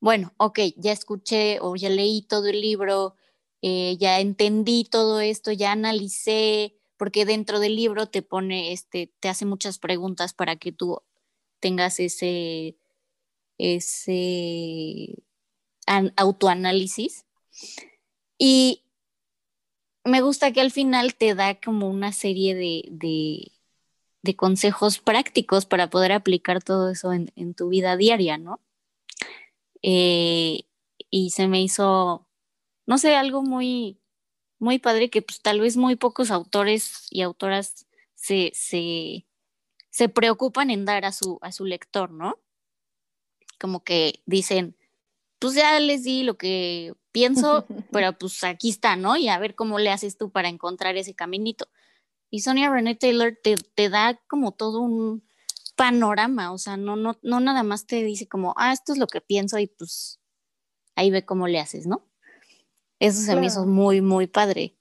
[0.00, 3.14] bueno, ok, ya escuché o ya leí todo el libro,
[3.62, 9.28] eh, ya entendí todo esto, ya analicé, porque dentro del libro te pone, este, te
[9.28, 11.02] hace muchas preguntas para que tú
[11.60, 12.76] tengas ese,
[13.58, 15.22] ese
[16.16, 17.26] autoanálisis.
[18.38, 18.82] Y
[20.04, 23.52] me gusta que al final te da como una serie de,
[24.22, 28.60] de consejos prácticos para poder aplicar todo eso en, tu vida diaria, ¿no?
[29.82, 30.64] Eh,
[31.10, 32.26] y se me hizo,
[32.86, 33.98] no sé, algo muy,
[34.58, 39.26] muy padre que pues tal vez muy pocos autores y autoras se, se,
[39.90, 42.38] se preocupan en dar a su, a su lector, ¿no?
[43.58, 44.76] Como que dicen,
[45.38, 49.16] pues ya les di lo que pienso, pero pues aquí está, ¿no?
[49.16, 51.66] Y a ver cómo le haces tú para encontrar ese caminito
[52.30, 55.22] Y Sonia Renee Taylor te, te da como todo un
[55.76, 59.06] panorama, o sea, no, no, no nada más te dice como, ah, esto es lo
[59.06, 60.20] que pienso y pues
[60.94, 62.06] ahí ve cómo le haces, ¿no?
[62.98, 64.76] Eso se me hizo muy, muy padre.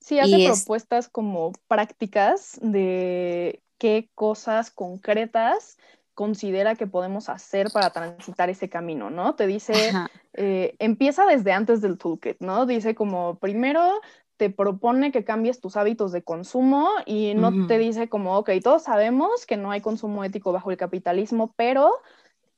[0.00, 5.76] Sí, hace propuestas como prácticas de qué cosas concretas
[6.14, 9.34] considera que podemos hacer para transitar ese camino, ¿no?
[9.34, 9.92] Te dice,
[10.34, 12.66] eh, empieza desde antes del toolkit, ¿no?
[12.66, 14.00] Dice como, primero
[14.36, 18.82] te propone que cambies tus hábitos de consumo y no te dice como, ok, todos
[18.82, 21.92] sabemos que no hay consumo ético bajo el capitalismo, pero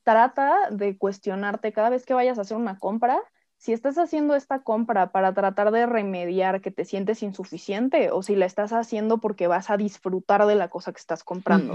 [0.03, 3.21] trata de cuestionarte cada vez que vayas a hacer una compra,
[3.57, 8.35] si estás haciendo esta compra para tratar de remediar que te sientes insuficiente o si
[8.35, 11.73] la estás haciendo porque vas a disfrutar de la cosa que estás comprando.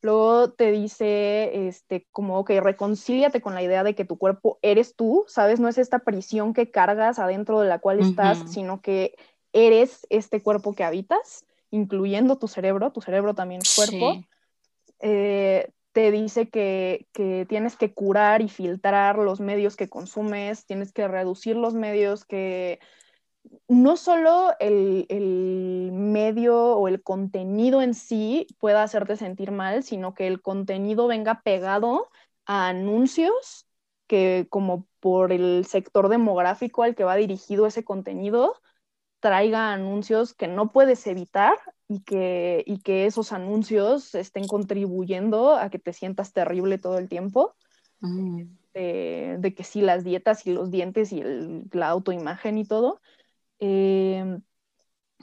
[0.00, 4.94] Luego te dice, este, como, ok, reconcíliate con la idea de que tu cuerpo eres
[4.94, 5.58] tú, ¿sabes?
[5.58, 9.16] No es esta prisión que cargas adentro de la cual estás, sino que
[9.52, 14.24] eres este cuerpo que habitas, incluyendo tu cerebro, tu cerebro también es cuerpo.
[15.00, 20.92] Eh, te dice que, que, tienes que curar y filtrar los medios que consumes, tienes
[20.92, 22.78] que reducir los medios que
[23.68, 30.26] no solo el, medio o el contenido en sí pueda hacerte sentir mal, sino que
[30.26, 32.08] el contenido venga pegado
[32.46, 33.66] a anuncios
[34.06, 38.54] que como por el sector demográfico al que va dirigido ese contenido,
[39.20, 41.54] traiga anuncios que no puedes evitar
[41.88, 47.08] y que, y que esos anuncios estén contribuyendo a que te sientas terrible todo el
[47.08, 47.54] tiempo.
[48.00, 48.42] Mm.
[48.74, 51.22] de, que sí, las dietas y los dientes y
[51.72, 53.00] la autoimagen y todo.
[53.58, 54.42] Em,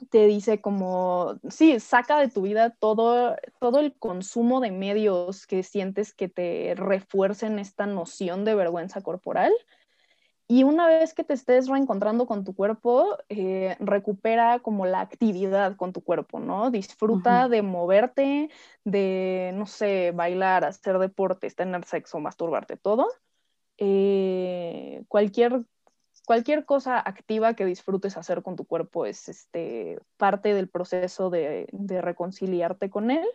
[0.10, 5.64] te dice como, sí, saca de tu vida todo, todo el consumo de medios que
[5.64, 9.54] sientes que te refuercen esta noción de vergüenza corporal.
[10.48, 15.76] Y una vez que te estés reencontrando con tu cuerpo, eh, recupera como la actividad
[15.76, 16.70] con tu cuerpo, ¿no?
[16.70, 18.52] Disfruta de moverte,
[18.84, 23.08] de, no sé, bailar, hacer deportes, tener sexo, masturbarte, todo.
[23.80, 25.66] Eh, cualquier
[26.26, 31.68] cualquier cosa activa que disfrutes hacer con tu cuerpo es este, parte del proceso de,
[32.02, 33.26] reconciliarte con él.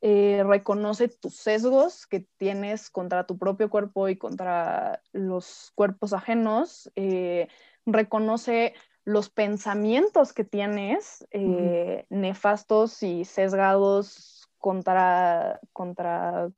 [0.00, 6.90] Eh, reconoce tus sesgos que tienes contra tu propio cuerpo y contra los cuerpos ajenos.
[6.94, 7.48] Eh,
[7.86, 16.50] reconoce los pensamientos que tienes eh, nefastos y sesgados contra, contra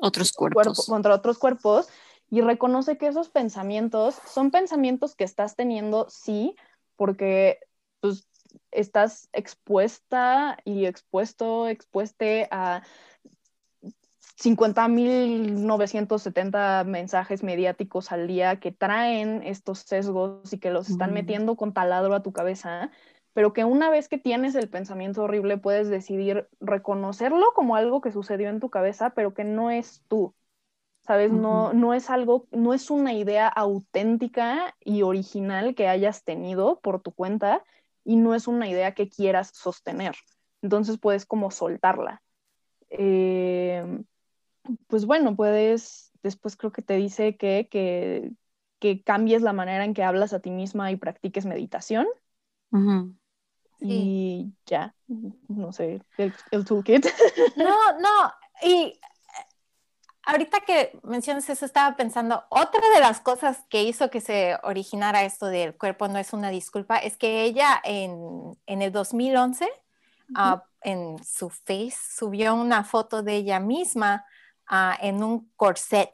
[0.00, 0.86] otros cuerpos.
[0.86, 1.88] contra otros cuerpos
[2.30, 6.56] y reconoce que esos pensamientos son pensamientos que estás teniendo, sí,
[6.96, 7.60] porque
[8.00, 8.26] pues,
[8.70, 12.82] estás expuesta y expuesto, expueste a
[14.38, 21.72] 50.970 mensajes mediáticos al día que traen estos sesgos y que los están metiendo con
[21.72, 22.90] taladro a tu cabeza,
[23.32, 28.12] pero que una vez que tienes el pensamiento horrible puedes decidir reconocerlo como algo que
[28.12, 30.34] sucedió en tu cabeza, pero que no es tú,
[31.06, 31.30] ¿sabes?
[31.32, 37.00] No, no es algo, no es una idea auténtica y original que hayas tenido por
[37.00, 37.64] tu cuenta
[38.04, 40.16] y no es una idea que quieras sostener.
[40.62, 42.22] Entonces puedes como soltarla.
[42.90, 44.02] Eh,
[44.88, 48.32] pues bueno, puedes, después creo que te dice que, que,
[49.04, 52.06] cambies la manera en que hablas a ti misma y practiques meditación.
[53.80, 54.94] Y ya,
[55.48, 57.06] no sé, el, el toolkit.
[57.56, 58.32] No, no,
[58.62, 58.98] y
[60.26, 65.22] ahorita que mencionas eso, estaba pensando, otra de las cosas que hizo que se originara
[65.22, 69.68] esto del cuerpo no es una disculpa, es que ella en, el 2011,
[70.34, 74.26] ah, en su face, subió una foto de ella misma
[74.66, 76.10] ah, en un corset,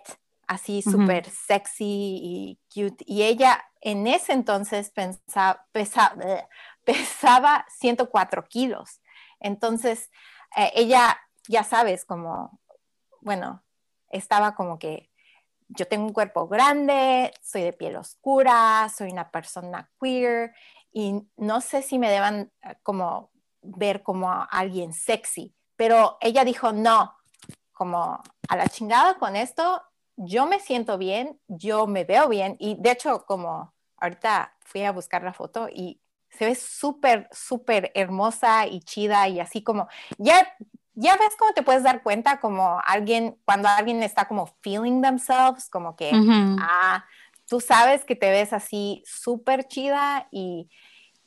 [0.47, 3.05] así súper sexy y cute.
[3.09, 5.67] Y ella en ese entonces pensaba,
[6.85, 9.01] pesaba 104 kilos.
[9.41, 10.11] Entonces,
[10.57, 12.61] eh, ella, ya sabes, como,
[13.23, 13.63] bueno,
[14.13, 15.11] estaba como que
[15.69, 20.53] yo tengo un cuerpo grande, soy de piel oscura, soy una persona queer
[20.93, 23.31] y no sé si me deban eh, como
[23.63, 27.17] ver como alguien sexy, pero ella dijo no,
[27.73, 29.83] como a la chingada con esto,
[30.17, 34.93] yo me siento bien, yo me veo bien y de hecho como ahorita fui a
[34.93, 39.89] buscar la foto y se ve súper, súper hermosa y chida y así como,
[40.19, 40.47] ya
[40.95, 45.68] ya ves cómo te puedes dar cuenta como alguien, cuando alguien está como feeling themselves,
[45.70, 46.11] como que,
[46.61, 47.05] ah,
[47.47, 50.68] tú sabes que te ves así súper chida y,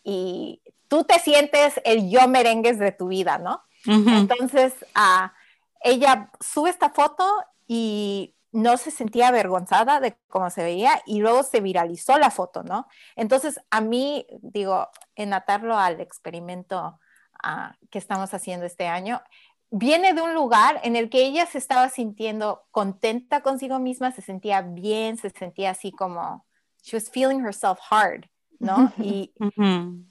[0.04, 3.64] y, tú te sientes el yo merengues de tu vida, ¿no?
[3.86, 5.34] Entonces, ah,
[5.82, 7.26] ella sube esta foto
[7.68, 12.64] y no se sentía avergonzada de cómo se veía y luego se viralizó la foto,
[12.64, 12.88] ¿no?
[13.16, 17.00] Entonces, a mí, digo, en atarlo al experimento
[17.44, 19.22] ah, que estamos haciendo este año,
[19.70, 24.22] viene de un lugar en el que ella se estaba sintiendo contenta consigo misma, se
[24.22, 26.46] sentía bien, se sentía así como,
[26.82, 28.26] she was feeling herself hard,
[28.60, 28.94] ¿no?
[28.98, 29.34] Y,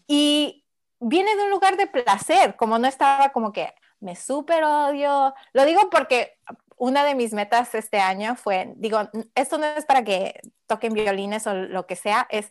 [0.06, 0.64] y
[1.00, 5.34] viene de un lugar de placer, como no estaba como que me super odio.
[5.52, 6.38] Lo digo porque
[6.76, 8.98] una de mis metas este año fue, digo,
[9.34, 12.50] esto no es para que toquen violines o lo que sea, es,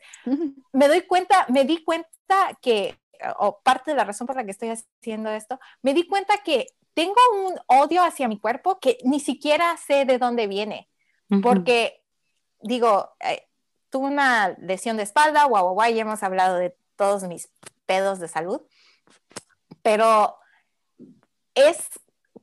[0.71, 2.97] me doy cuenta, me di cuenta que,
[3.37, 6.67] o parte de la razón por la que estoy haciendo esto, me di cuenta que
[6.93, 7.15] tengo
[7.45, 10.89] un odio hacia mi cuerpo que ni siquiera sé de dónde viene,
[11.41, 12.03] porque
[12.61, 13.47] digo, eh,
[13.89, 17.51] tuve una lesión de espalda, guau, guau, ya hemos hablado de todos mis
[17.85, 18.61] pedos de salud,
[19.81, 20.37] pero
[21.55, 21.89] es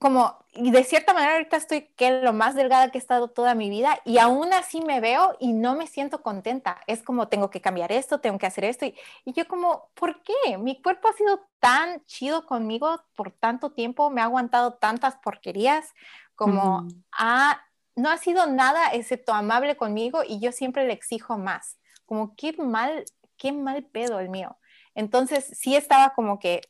[0.00, 3.54] como, y de cierta manera ahorita estoy que lo más delgada que he estado toda
[3.54, 6.80] mi vida y aún así me veo y no me siento contenta.
[6.86, 8.94] Es como tengo que cambiar esto, tengo que hacer esto y,
[9.26, 10.56] y yo como, ¿por qué?
[10.56, 15.92] Mi cuerpo ha sido tan chido conmigo por tanto tiempo, me ha aguantado tantas porquerías,
[16.34, 17.60] como ha,
[17.94, 21.78] no ha sido nada excepto amable conmigo y yo siempre le exijo más.
[22.06, 23.04] Como qué mal,
[23.36, 24.56] qué mal pedo el mío.
[24.94, 26.62] Entonces sí estaba como que,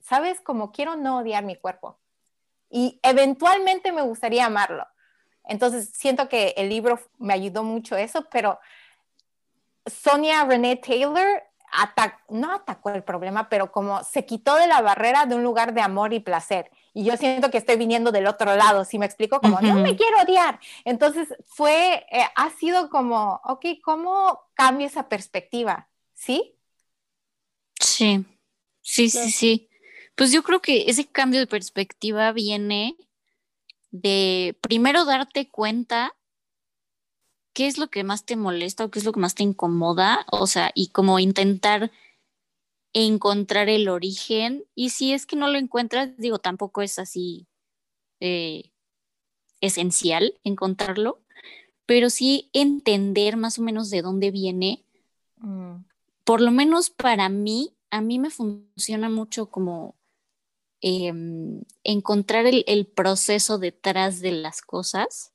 [0.00, 0.42] ¿sabes?
[0.42, 1.96] Como quiero no odiar mi cuerpo
[2.70, 4.86] y eventualmente me gustaría amarlo.
[5.44, 8.60] Entonces, siento que el libro me ayudó mucho eso, pero
[9.86, 11.42] Sonia Renee Taylor
[12.28, 15.80] no atacó el problema, pero como se quitó de la barrera de un lugar de
[15.80, 16.70] amor y placer.
[16.92, 19.96] Y yo siento que estoy viniendo del otro lado, si me explico, como no me
[19.96, 20.58] quiero odiar.
[20.84, 25.88] Entonces fue, eh, ha sido como, ok, ¿cómo cambio esa perspectiva?
[26.14, 26.56] ¿Sí?
[27.80, 28.24] Sí,
[28.82, 29.69] sí, sí, sí.
[30.20, 32.94] Pues yo creo que ese cambio de perspectiva viene
[33.90, 36.14] de primero darte cuenta
[37.54, 40.26] qué es lo que más te molesta o qué es lo que más te incomoda,
[40.30, 41.90] o sea, y como intentar
[42.92, 44.66] encontrar el origen.
[44.74, 47.46] Y si es que no lo encuentras, digo, tampoco es así
[48.20, 48.72] eh,
[49.62, 51.22] esencial encontrarlo,
[51.86, 54.84] pero sí entender más o menos de dónde viene.
[55.38, 55.76] Mm.
[56.24, 59.98] Por lo menos para mí, a mí me funciona mucho como
[60.82, 65.32] Em, encontrar el, proceso detrás de las cosas.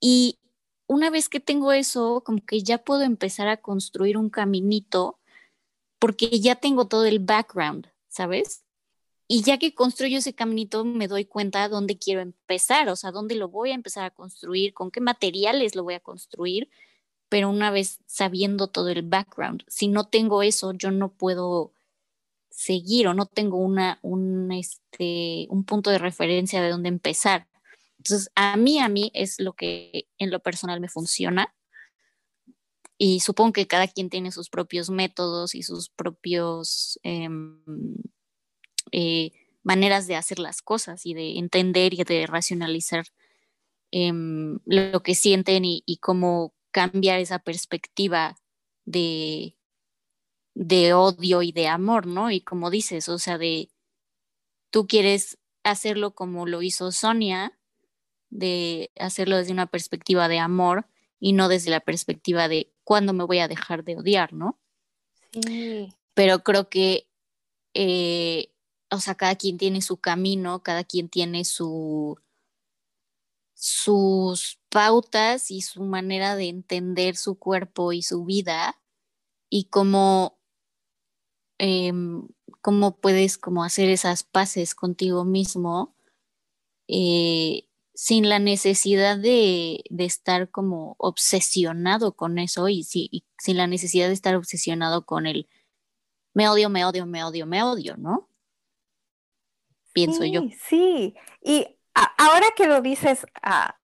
[0.00, 0.38] Y
[0.86, 5.18] una vez que tengo eso, como que ya puedo empezar a construir un caminito
[5.98, 8.64] porque ya tengo todo el background, ¿sabes?
[9.28, 13.36] Y ya que construyo ese caminito, me doy cuenta dónde quiero empezar, o sea, dónde
[13.36, 16.70] lo voy a empezar a construir, con qué materiales lo voy a construir,
[17.28, 21.72] pero una vez sabiendo todo el background, si no tengo eso, yo no puedo
[22.50, 27.48] seguir o no tengo una, un, este, un punto de referencia de dónde empezar.
[27.98, 31.54] Entonces, a mí, a mí es lo que en lo personal me funciona.
[32.98, 37.62] Y supongo que cada quien tiene sus propios métodos y sus propios em,
[38.92, 39.32] eh,
[39.62, 43.06] maneras de hacer las cosas y de entender y de racionalizar
[43.90, 48.36] em, lo que sienten y, y, cómo cambiar esa perspectiva
[48.84, 49.56] de,
[50.54, 52.30] de odio y de amor, ¿no?
[52.30, 53.70] Y como dices, o sea, de
[54.70, 57.58] tú quieres hacerlo como lo hizo Sonia,
[58.30, 60.86] de hacerlo desde una perspectiva de amor
[61.18, 64.58] y no desde la perspectiva de cuándo me voy a dejar de odiar, ¿no?
[65.32, 65.94] Sí.
[66.14, 67.08] Pero creo que,
[67.74, 68.52] eh,
[68.90, 72.18] o sea, cada quien tiene su camino, cada quien tiene su,
[73.54, 78.80] sus pautas y su manera de entender su cuerpo y su vida
[79.50, 80.39] y cómo
[81.62, 82.26] Em,
[82.62, 85.94] cómo puedes como hacer esas paces contigo mismo
[86.88, 94.14] eh, sin la necesidad de, estar como obsesionado con eso y, sin la necesidad de
[94.14, 95.50] estar obsesionado con el
[96.32, 98.30] me odio, me odio, me odio, me odio, ¿no?
[99.92, 100.40] Pienso yo.
[100.66, 103.78] Sí, y ahora que lo dices, ah,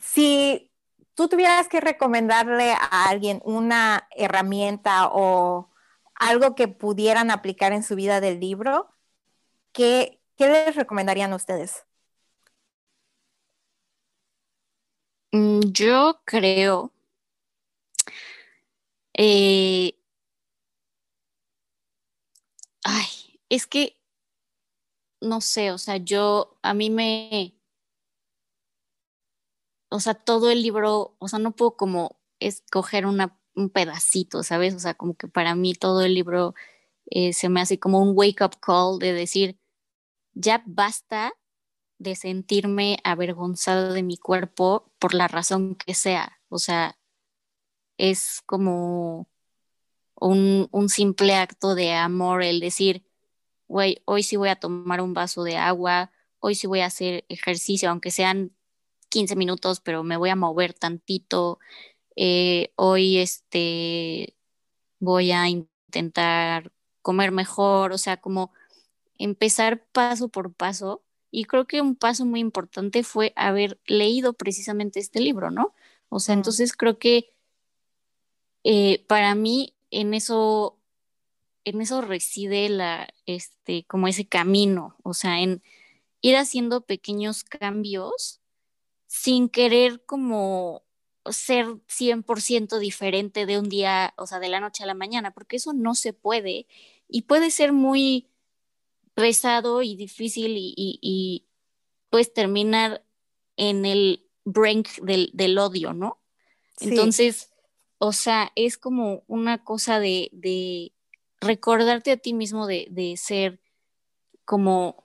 [0.00, 0.70] si
[1.14, 5.72] tú tuvieras que recomendarle a alguien una herramienta o
[6.18, 8.90] algo que pudieran aplicar en su vida del libro,
[9.72, 11.86] ¿qué, les recomendarían a ustedes?
[15.32, 16.92] Mm, yo creo
[19.14, 19.94] eh,
[22.84, 23.06] ay,
[23.48, 23.96] es que
[25.20, 27.56] no sé, o sea, yo a mí me
[29.88, 34.74] o sea, todo el libro, o sea, no puedo como escoger una un pedacito, ¿sabes?
[34.74, 36.54] O sea, como que para mí todo el libro
[37.10, 39.58] eh, se me hace como un wake up call de decir,
[40.34, 41.32] ya basta
[41.98, 46.40] de sentirme avergonzado de mi cuerpo por la razón que sea.
[46.48, 46.98] O sea,
[47.98, 49.28] es como
[50.14, 53.06] un, un simple acto de amor el decir,
[53.68, 57.24] güey, hoy sí voy a tomar un vaso de agua, hoy sí voy a hacer
[57.28, 58.52] ejercicio, aunque sean
[59.08, 61.58] 15 minutos, pero me voy a mover tantito.
[62.16, 64.36] Eh, hoy este,
[65.00, 68.52] voy a intentar comer mejor, o sea, como
[69.18, 71.02] empezar paso por paso.
[71.30, 75.74] Y creo que un paso muy importante fue haber leído precisamente este libro, ¿no?
[76.08, 77.34] O sea, entonces creo que
[78.64, 80.78] eh, para mí en eso,
[81.64, 85.62] en eso reside la, este, como ese camino, o sea, en
[86.20, 88.40] ir haciendo pequeños cambios
[89.06, 90.85] sin querer como
[91.32, 95.56] ser 100% diferente de un día, o sea, de la noche a la mañana, porque
[95.56, 96.66] eso no se puede
[97.08, 98.28] y puede ser muy
[99.14, 101.44] pesado y difícil y,
[102.10, 103.04] puedes terminar
[103.56, 106.18] en el brink del, odio, ¿no?
[106.80, 107.50] Entonces,
[107.98, 110.92] o sea, es como una cosa de,
[111.40, 113.60] recordarte a ti mismo de, de ser
[114.44, 115.04] como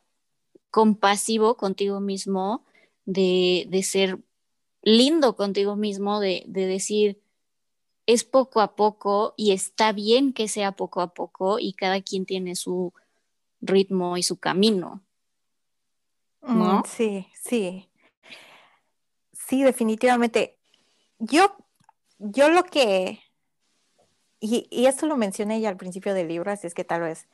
[0.70, 2.64] compasivo contigo mismo,
[3.06, 4.20] de, de ser
[4.82, 7.22] lindo contigo mismo, de, de, decir,
[8.06, 12.26] es poco a poco y está bien que sea poco a poco y cada quien
[12.26, 12.94] tiene su
[13.62, 15.04] ritmo y su camino.
[16.42, 16.80] ¿No?
[16.80, 17.90] Mm, sí, sí.
[19.34, 20.58] Sí, definitivamente.
[21.20, 21.56] Yo,
[22.18, 23.22] yo lo que,
[24.40, 27.28] y, y esto lo mencioné ya al principio del libro, así es que tal vez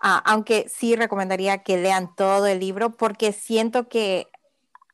[0.00, 4.28] Ah, aunque sí recomendaría que lean todo el libro porque siento que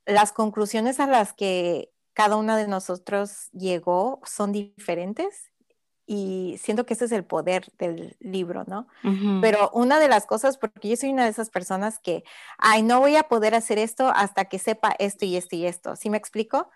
[0.07, 5.51] las conclusiones a las que cada una de nosotros llegó son diferentes
[6.05, 8.87] y siento que ese es el poder del libro, ¿no?
[9.41, 12.25] Pero una de las cosas, porque yo soy una de esas personas que,
[12.59, 15.97] ay, no voy a poder hacer esto hasta que sepa esto y esto y esto,
[15.97, 16.69] ¿sí me explico?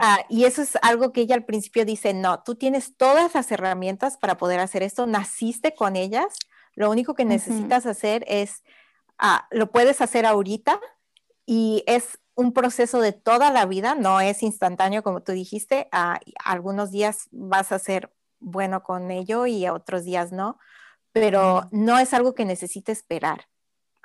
[0.00, 3.50] Ah, y eso es algo que ella al principio dice, no, tú tienes todas las
[3.52, 6.38] herramientas para poder hacer esto, naciste con ellas,
[6.74, 8.62] lo único que necesitas hacer es,
[9.18, 10.80] ah, lo puedes hacer ahorita
[11.46, 15.88] y es un proceso de toda la vida, no es instantáneo como tú dijiste.
[15.92, 20.58] Ah, algunos días vas a ser bueno con ello y otros días no,
[21.12, 23.48] pero no es algo que necesites esperar.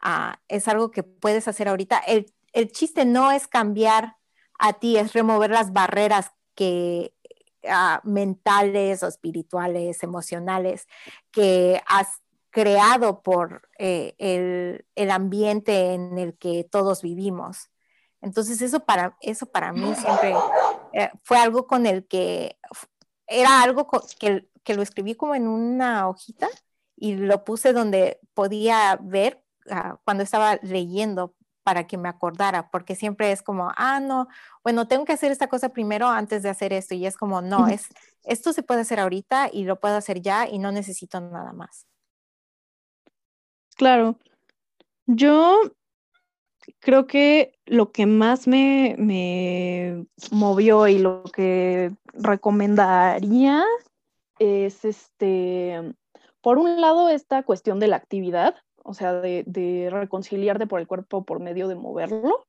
[0.02, 2.00] Ah, es algo que puedes hacer ahorita.
[2.00, 4.18] El, el, chiste no es cambiar
[4.60, 7.14] a ti, es remover las barreras que
[8.04, 10.88] mentales o espirituales, emocionales
[11.32, 14.16] que has creado por eh,
[14.96, 17.70] el, ambiente en el que todos vivimos.
[18.22, 20.34] Entonces eso para, eso para mí siempre
[20.94, 22.58] eh, fue algo con el que
[23.28, 23.88] era algo
[24.20, 26.48] que, que, lo escribí como en una hojita
[26.96, 32.96] y lo puse donde podía ver ah, cuando estaba leyendo para que me acordara, porque
[32.96, 34.30] siempre es como, ah, no,
[34.64, 37.68] bueno, tengo que hacer esta cosa primero antes de hacer esto y es como, no,
[37.68, 37.90] es,
[38.24, 41.86] esto se puede hacer ahorita y lo puedo hacer ya y no necesito nada más.
[43.76, 44.18] Claro.
[45.08, 45.60] Yo
[46.80, 53.64] creo que lo que más me, me movió y lo que recomendaría
[54.40, 55.94] es este,
[56.42, 61.26] por un lado, esta cuestión de la actividad, o sea, de, reconciliarte por el cuerpo
[61.26, 62.46] por medio de moverlo,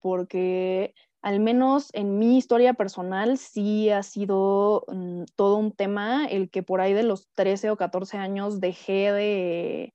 [0.00, 6.50] porque al menos en mi historia personal sí ha sido mm, todo un tema el
[6.50, 9.92] que por ahí de los 13 o 14 años dejé de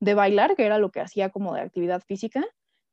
[0.00, 2.44] de bailar, que era lo que hacía como de actividad física,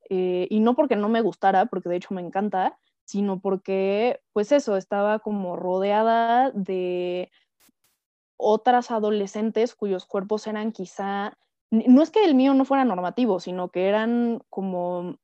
[0.09, 4.51] eh, y no porque no me gustara, porque de hecho me encanta, sino porque, pues
[4.51, 7.31] eso, estaba como rodeada de
[8.37, 11.37] otras adolescentes cuyos cuerpos eran quizá,
[11.71, 15.17] no es que el mío no fuera normativo, sino que eran como,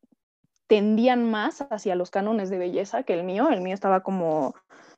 [0.67, 4.55] tendían más hacia los cánones de belleza que el mío, el mío estaba como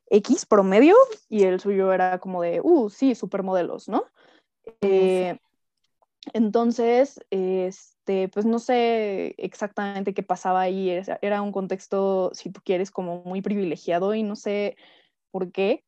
[0.09, 0.95] X promedio
[1.27, 4.05] y el suyo era como de, uh, sí, supermodelos, ¿no?
[4.81, 5.37] Eh,
[6.33, 7.19] entonces,
[8.05, 10.91] este, pues no sé exactamente qué pasaba ahí,
[11.21, 14.77] era un contexto, si tú quieres, como muy privilegiado y no sé
[15.31, 15.83] por qué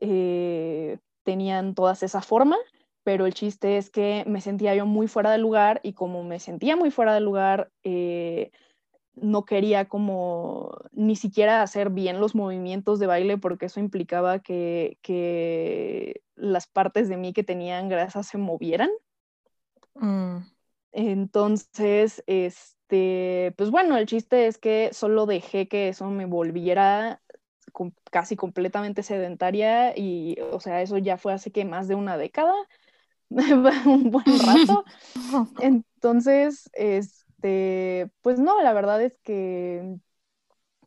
[0.00, 2.56] eh, tenían todas esa forma,
[3.04, 6.40] pero el chiste es que me sentía yo muy fuera de lugar y como me
[6.40, 8.50] sentía muy fuera de lugar, eh,
[9.14, 14.98] no quería como ni siquiera hacer bien los movimientos de baile porque eso implicaba que,
[16.34, 18.90] las partes de mí que tenían grasa se movieran
[19.94, 20.38] Mm.
[20.92, 27.22] Entonces, este, pues bueno, el chiste es que solo dejé que eso me volviera
[28.10, 32.54] casi completamente sedentaria y, o sea, eso ya fue hace que más de una década,
[33.30, 34.84] un buen rato.
[35.60, 39.96] Entonces, este, pues no, la verdad es que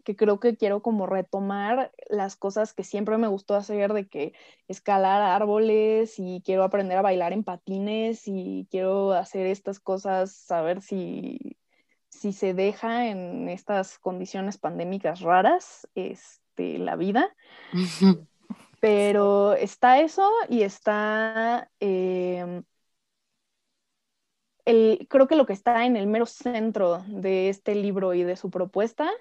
[0.05, 4.33] que creo que quiero como retomar las cosas que siempre me gustó hacer, de que
[4.69, 10.81] escalar árboles y quiero aprender a bailar en patines y quiero hacer estas cosas, saber
[10.81, 11.57] si,
[12.07, 17.35] si se deja en estas condiciones pandémicas raras este, la vida.
[18.79, 21.69] Pero está eso y está...
[21.79, 22.63] Em,
[24.65, 28.35] el, creo que lo que está en el mero centro de este libro y de
[28.35, 29.11] su propuesta,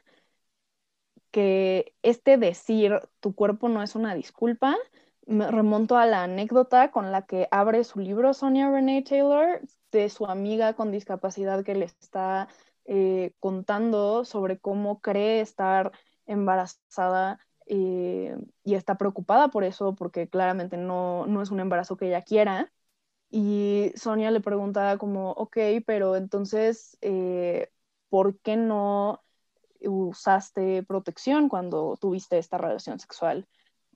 [1.35, 4.77] que este decir tu cuerpo no es una disculpa,
[5.27, 10.11] me remonto a la anécdota con la que abre su libro Sonia Renee Taylor de
[10.11, 12.49] su amiga con discapacidad que le está
[12.85, 15.91] eh, contando sobre cómo cree estar
[16.27, 22.07] embarazada eh, y está preocupada por eso porque claramente no, no es un embarazo que
[22.09, 22.73] ella quiera.
[23.31, 27.71] Y Sonia le pregunta como, ok, pero entonces, eh,
[28.09, 29.24] ¿por qué no
[29.87, 33.47] usaste protección cuando tuviste esta relación sexual?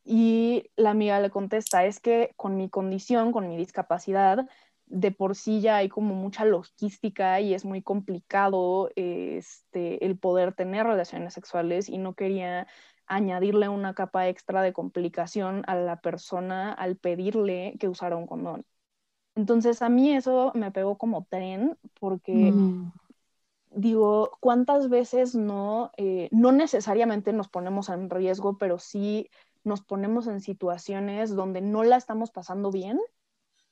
[0.04, 4.48] Y la amiga le contesta, es que con mi condición, con mi discapacidad,
[4.86, 10.54] de por sí ya hay como mucha logística y es muy complicado este, el poder
[10.54, 12.66] tener relaciones sexuales y no quería
[13.06, 18.64] añadirle una capa extra de complicación a la persona al pedirle que usara un condón.
[19.34, 22.92] Entonces a mí eso me pegó como tren porque mm.
[23.70, 29.30] Digo, ¿cuántas veces no, eh, no necesariamente nos ponemos en riesgo, pero sí
[29.64, 32.98] nos ponemos en situaciones donde no la estamos pasando bien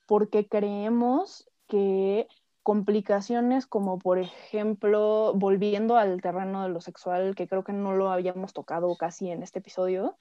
[0.05, 2.27] porque creemos que
[2.63, 8.11] complicaciones como por ejemplo, volviendo al terreno de lo sexual, que creo que no lo
[8.11, 10.17] habíamos tocado casi en este episodio,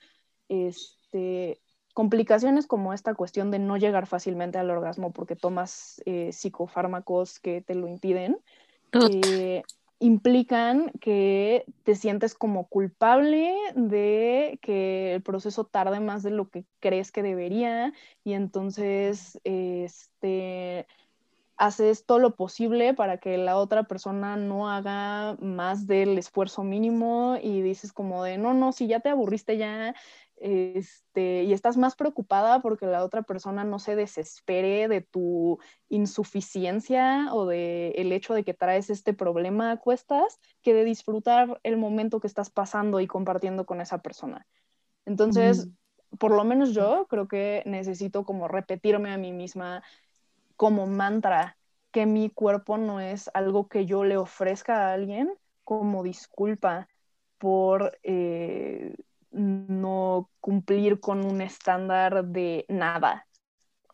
[0.49, 1.61] este,
[1.93, 7.63] complicaciones como esta cuestión de no llegar fácilmente al orgasmo porque tomas eh, psicofármacos que
[7.63, 8.39] te lo impiden,
[9.99, 16.65] implican que te sientes como culpable de que el proceso tarde más de lo que
[16.81, 17.93] crees que debería
[18.23, 20.87] y entonces este,
[21.57, 27.39] haces todo lo posible para que la otra persona no haga más del esfuerzo mínimo
[27.43, 29.95] y dices como de, no, no, si ya te aburriste ya,
[30.39, 35.59] este, y estás más preocupada porque la otra persona no se desespere de tu
[35.89, 41.61] insuficiencia o de el hecho de que traes este problema a cuestas que de disfrutar
[41.63, 44.47] el momento que estás pasando y compartiendo con esa persona.
[45.07, 45.69] Entonces,
[46.19, 49.83] por lo menos yo creo que necesito como repetirme a mí misma
[50.57, 51.57] como mantra
[51.91, 55.33] que mi cuerpo no es algo que yo le ofrezca a alguien
[55.65, 56.89] como disculpa
[57.39, 58.95] por eh,
[59.37, 63.27] no cumplir con un estándar de nada.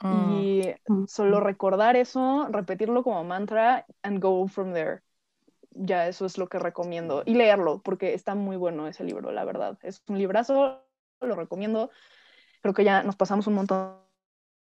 [0.00, 0.74] Ah, y
[1.06, 5.00] solo recordar eso, repetirlo como mantra and go from there.
[5.70, 7.22] Ya eso es lo que recomiendo.
[7.26, 9.78] Y leerlo, porque está muy bueno ese libro, la verdad.
[9.82, 10.82] Es un librazo,
[11.20, 11.90] lo recomiendo.
[12.60, 13.96] Creo que ya nos pasamos un montón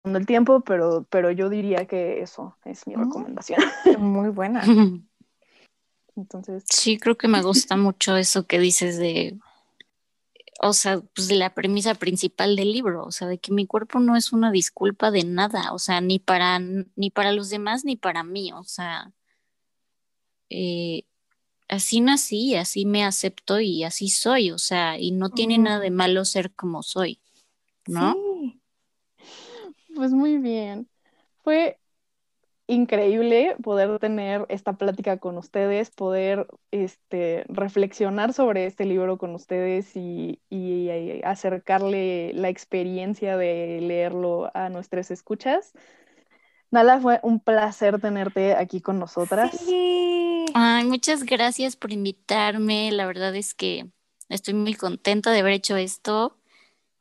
[0.03, 3.59] del tiempo, pero, pero yo diría que eso es mi ah, recomendación.
[3.99, 4.63] Muy buena.
[6.15, 6.63] Entonces.
[6.67, 9.37] Sí, creo que me gusta mucho eso que dices de
[10.61, 14.15] o sea, pues la premisa principal del libro, o sea, de que mi cuerpo no
[14.15, 18.23] es una disculpa de nada, o sea, ni para, ni para los demás ni para
[18.23, 19.11] mí, o sea,
[20.49, 21.03] eh,
[21.67, 25.91] así nací, así me acepto y así soy, o sea, y no tiene nada de
[25.91, 27.19] malo ser como soy,
[27.87, 28.13] ¿no?
[28.13, 28.61] Sí.
[29.95, 30.87] Pues muy bien.
[31.43, 31.79] Fue
[32.67, 39.95] increíble poder tener esta plática con ustedes, poder este, reflexionar sobre este libro con ustedes
[39.95, 40.39] y,
[41.23, 45.73] acercarle la experiencia de leerlo a nuestras escuchas.
[46.71, 49.65] Nala, fue un placer tenerte aquí con nosotras.
[50.53, 52.91] Ay, muchas gracias por invitarme.
[52.91, 53.89] La verdad es que
[54.29, 56.37] estoy muy contenta de haber hecho esto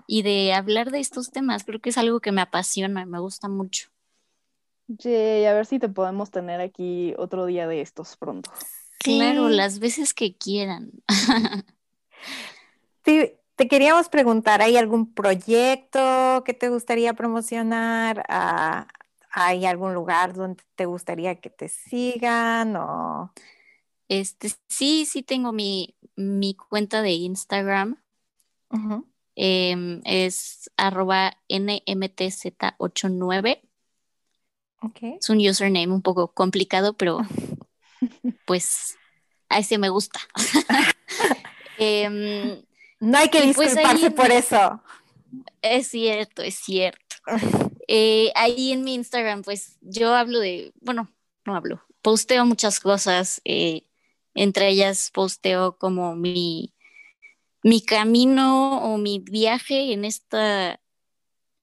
[0.06, 1.64] y de hablar de estos temas.
[1.64, 3.88] Creo que es algo que me apasiona, me gusta mucho.
[4.88, 8.50] Yay, a ver si te podemos tener aquí otro día de estos pronto.
[8.98, 10.90] Claro, las veces que quieran.
[13.02, 18.24] te, te, queríamos preguntar, ¿hay algún proyecto que te gustaría promocionar?
[18.28, 18.86] Ah,
[19.30, 22.76] ¿Hay algún lugar donde te gustaría que te sigan?
[22.76, 23.32] O...
[24.08, 27.98] Este, sí, sí tengo mi, mi cuenta de Instagram.
[29.34, 33.65] Em, es arroba nmtz89.
[34.94, 37.20] Es un username un poco complicado, pero
[38.46, 38.96] pues
[39.48, 40.20] a ese me gusta.
[41.78, 42.62] Em,
[43.00, 44.80] no hay que pues, disculparse por eso.
[45.60, 47.16] Es cierto, es cierto.
[47.88, 51.08] Eh, ahí en mi Instagram, pues yo hablo de, bueno,
[51.44, 53.86] no hablo, posteo muchas cosas, eh,
[54.34, 56.74] entre ellas posteo como mi,
[57.62, 60.80] mi camino o mi viaje en esta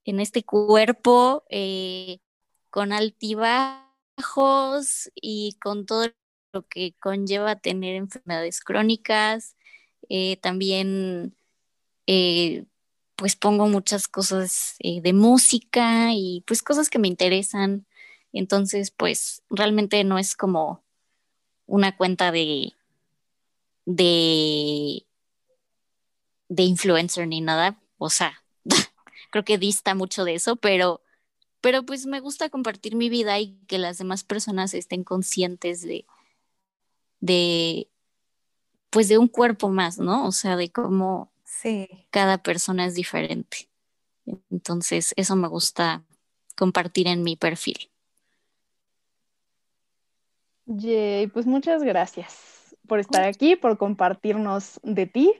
[0.04, 2.18] en este cuerpo eh,
[2.74, 3.84] con altibajos
[5.14, 6.08] y con todo
[6.52, 9.54] lo que conlleva tener enfermedades crónicas.
[10.08, 11.36] Eh, también
[12.08, 12.64] eh,
[13.14, 17.86] pues pongo muchas cosas de música y pues cosas que me interesan.
[18.32, 20.82] Entonces pues realmente no es como
[21.66, 22.74] una cuenta de,
[23.86, 25.04] de
[26.48, 27.80] influencer ni nada.
[27.98, 28.42] O sea,
[29.30, 31.03] creo que dista mucho de eso, pero,
[31.64, 36.04] pero pues me gusta compartir mi vida y que las demás personas estén conscientes de,
[37.20, 37.88] de,
[38.90, 40.26] pues de un cuerpo más, ¿no?
[40.26, 41.32] O sea, de cómo
[42.10, 43.70] cada persona es diferente.
[44.50, 46.04] Entonces, eso me gusta
[46.54, 47.90] compartir en mi perfil.
[50.66, 55.32] Yay, pues muchas gracias por estar aquí, por compartirnos de ti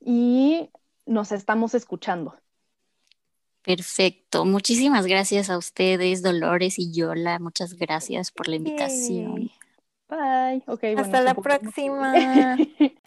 [0.00, 0.70] y
[1.04, 2.40] nos estamos escuchando.
[3.62, 4.44] Perfecto.
[4.44, 7.38] Muchísimas gracias a ustedes, Dolores y Yola.
[7.38, 9.50] Muchas gracias por la invitación.
[10.08, 10.62] Bye.
[10.96, 12.56] Hasta la próxima.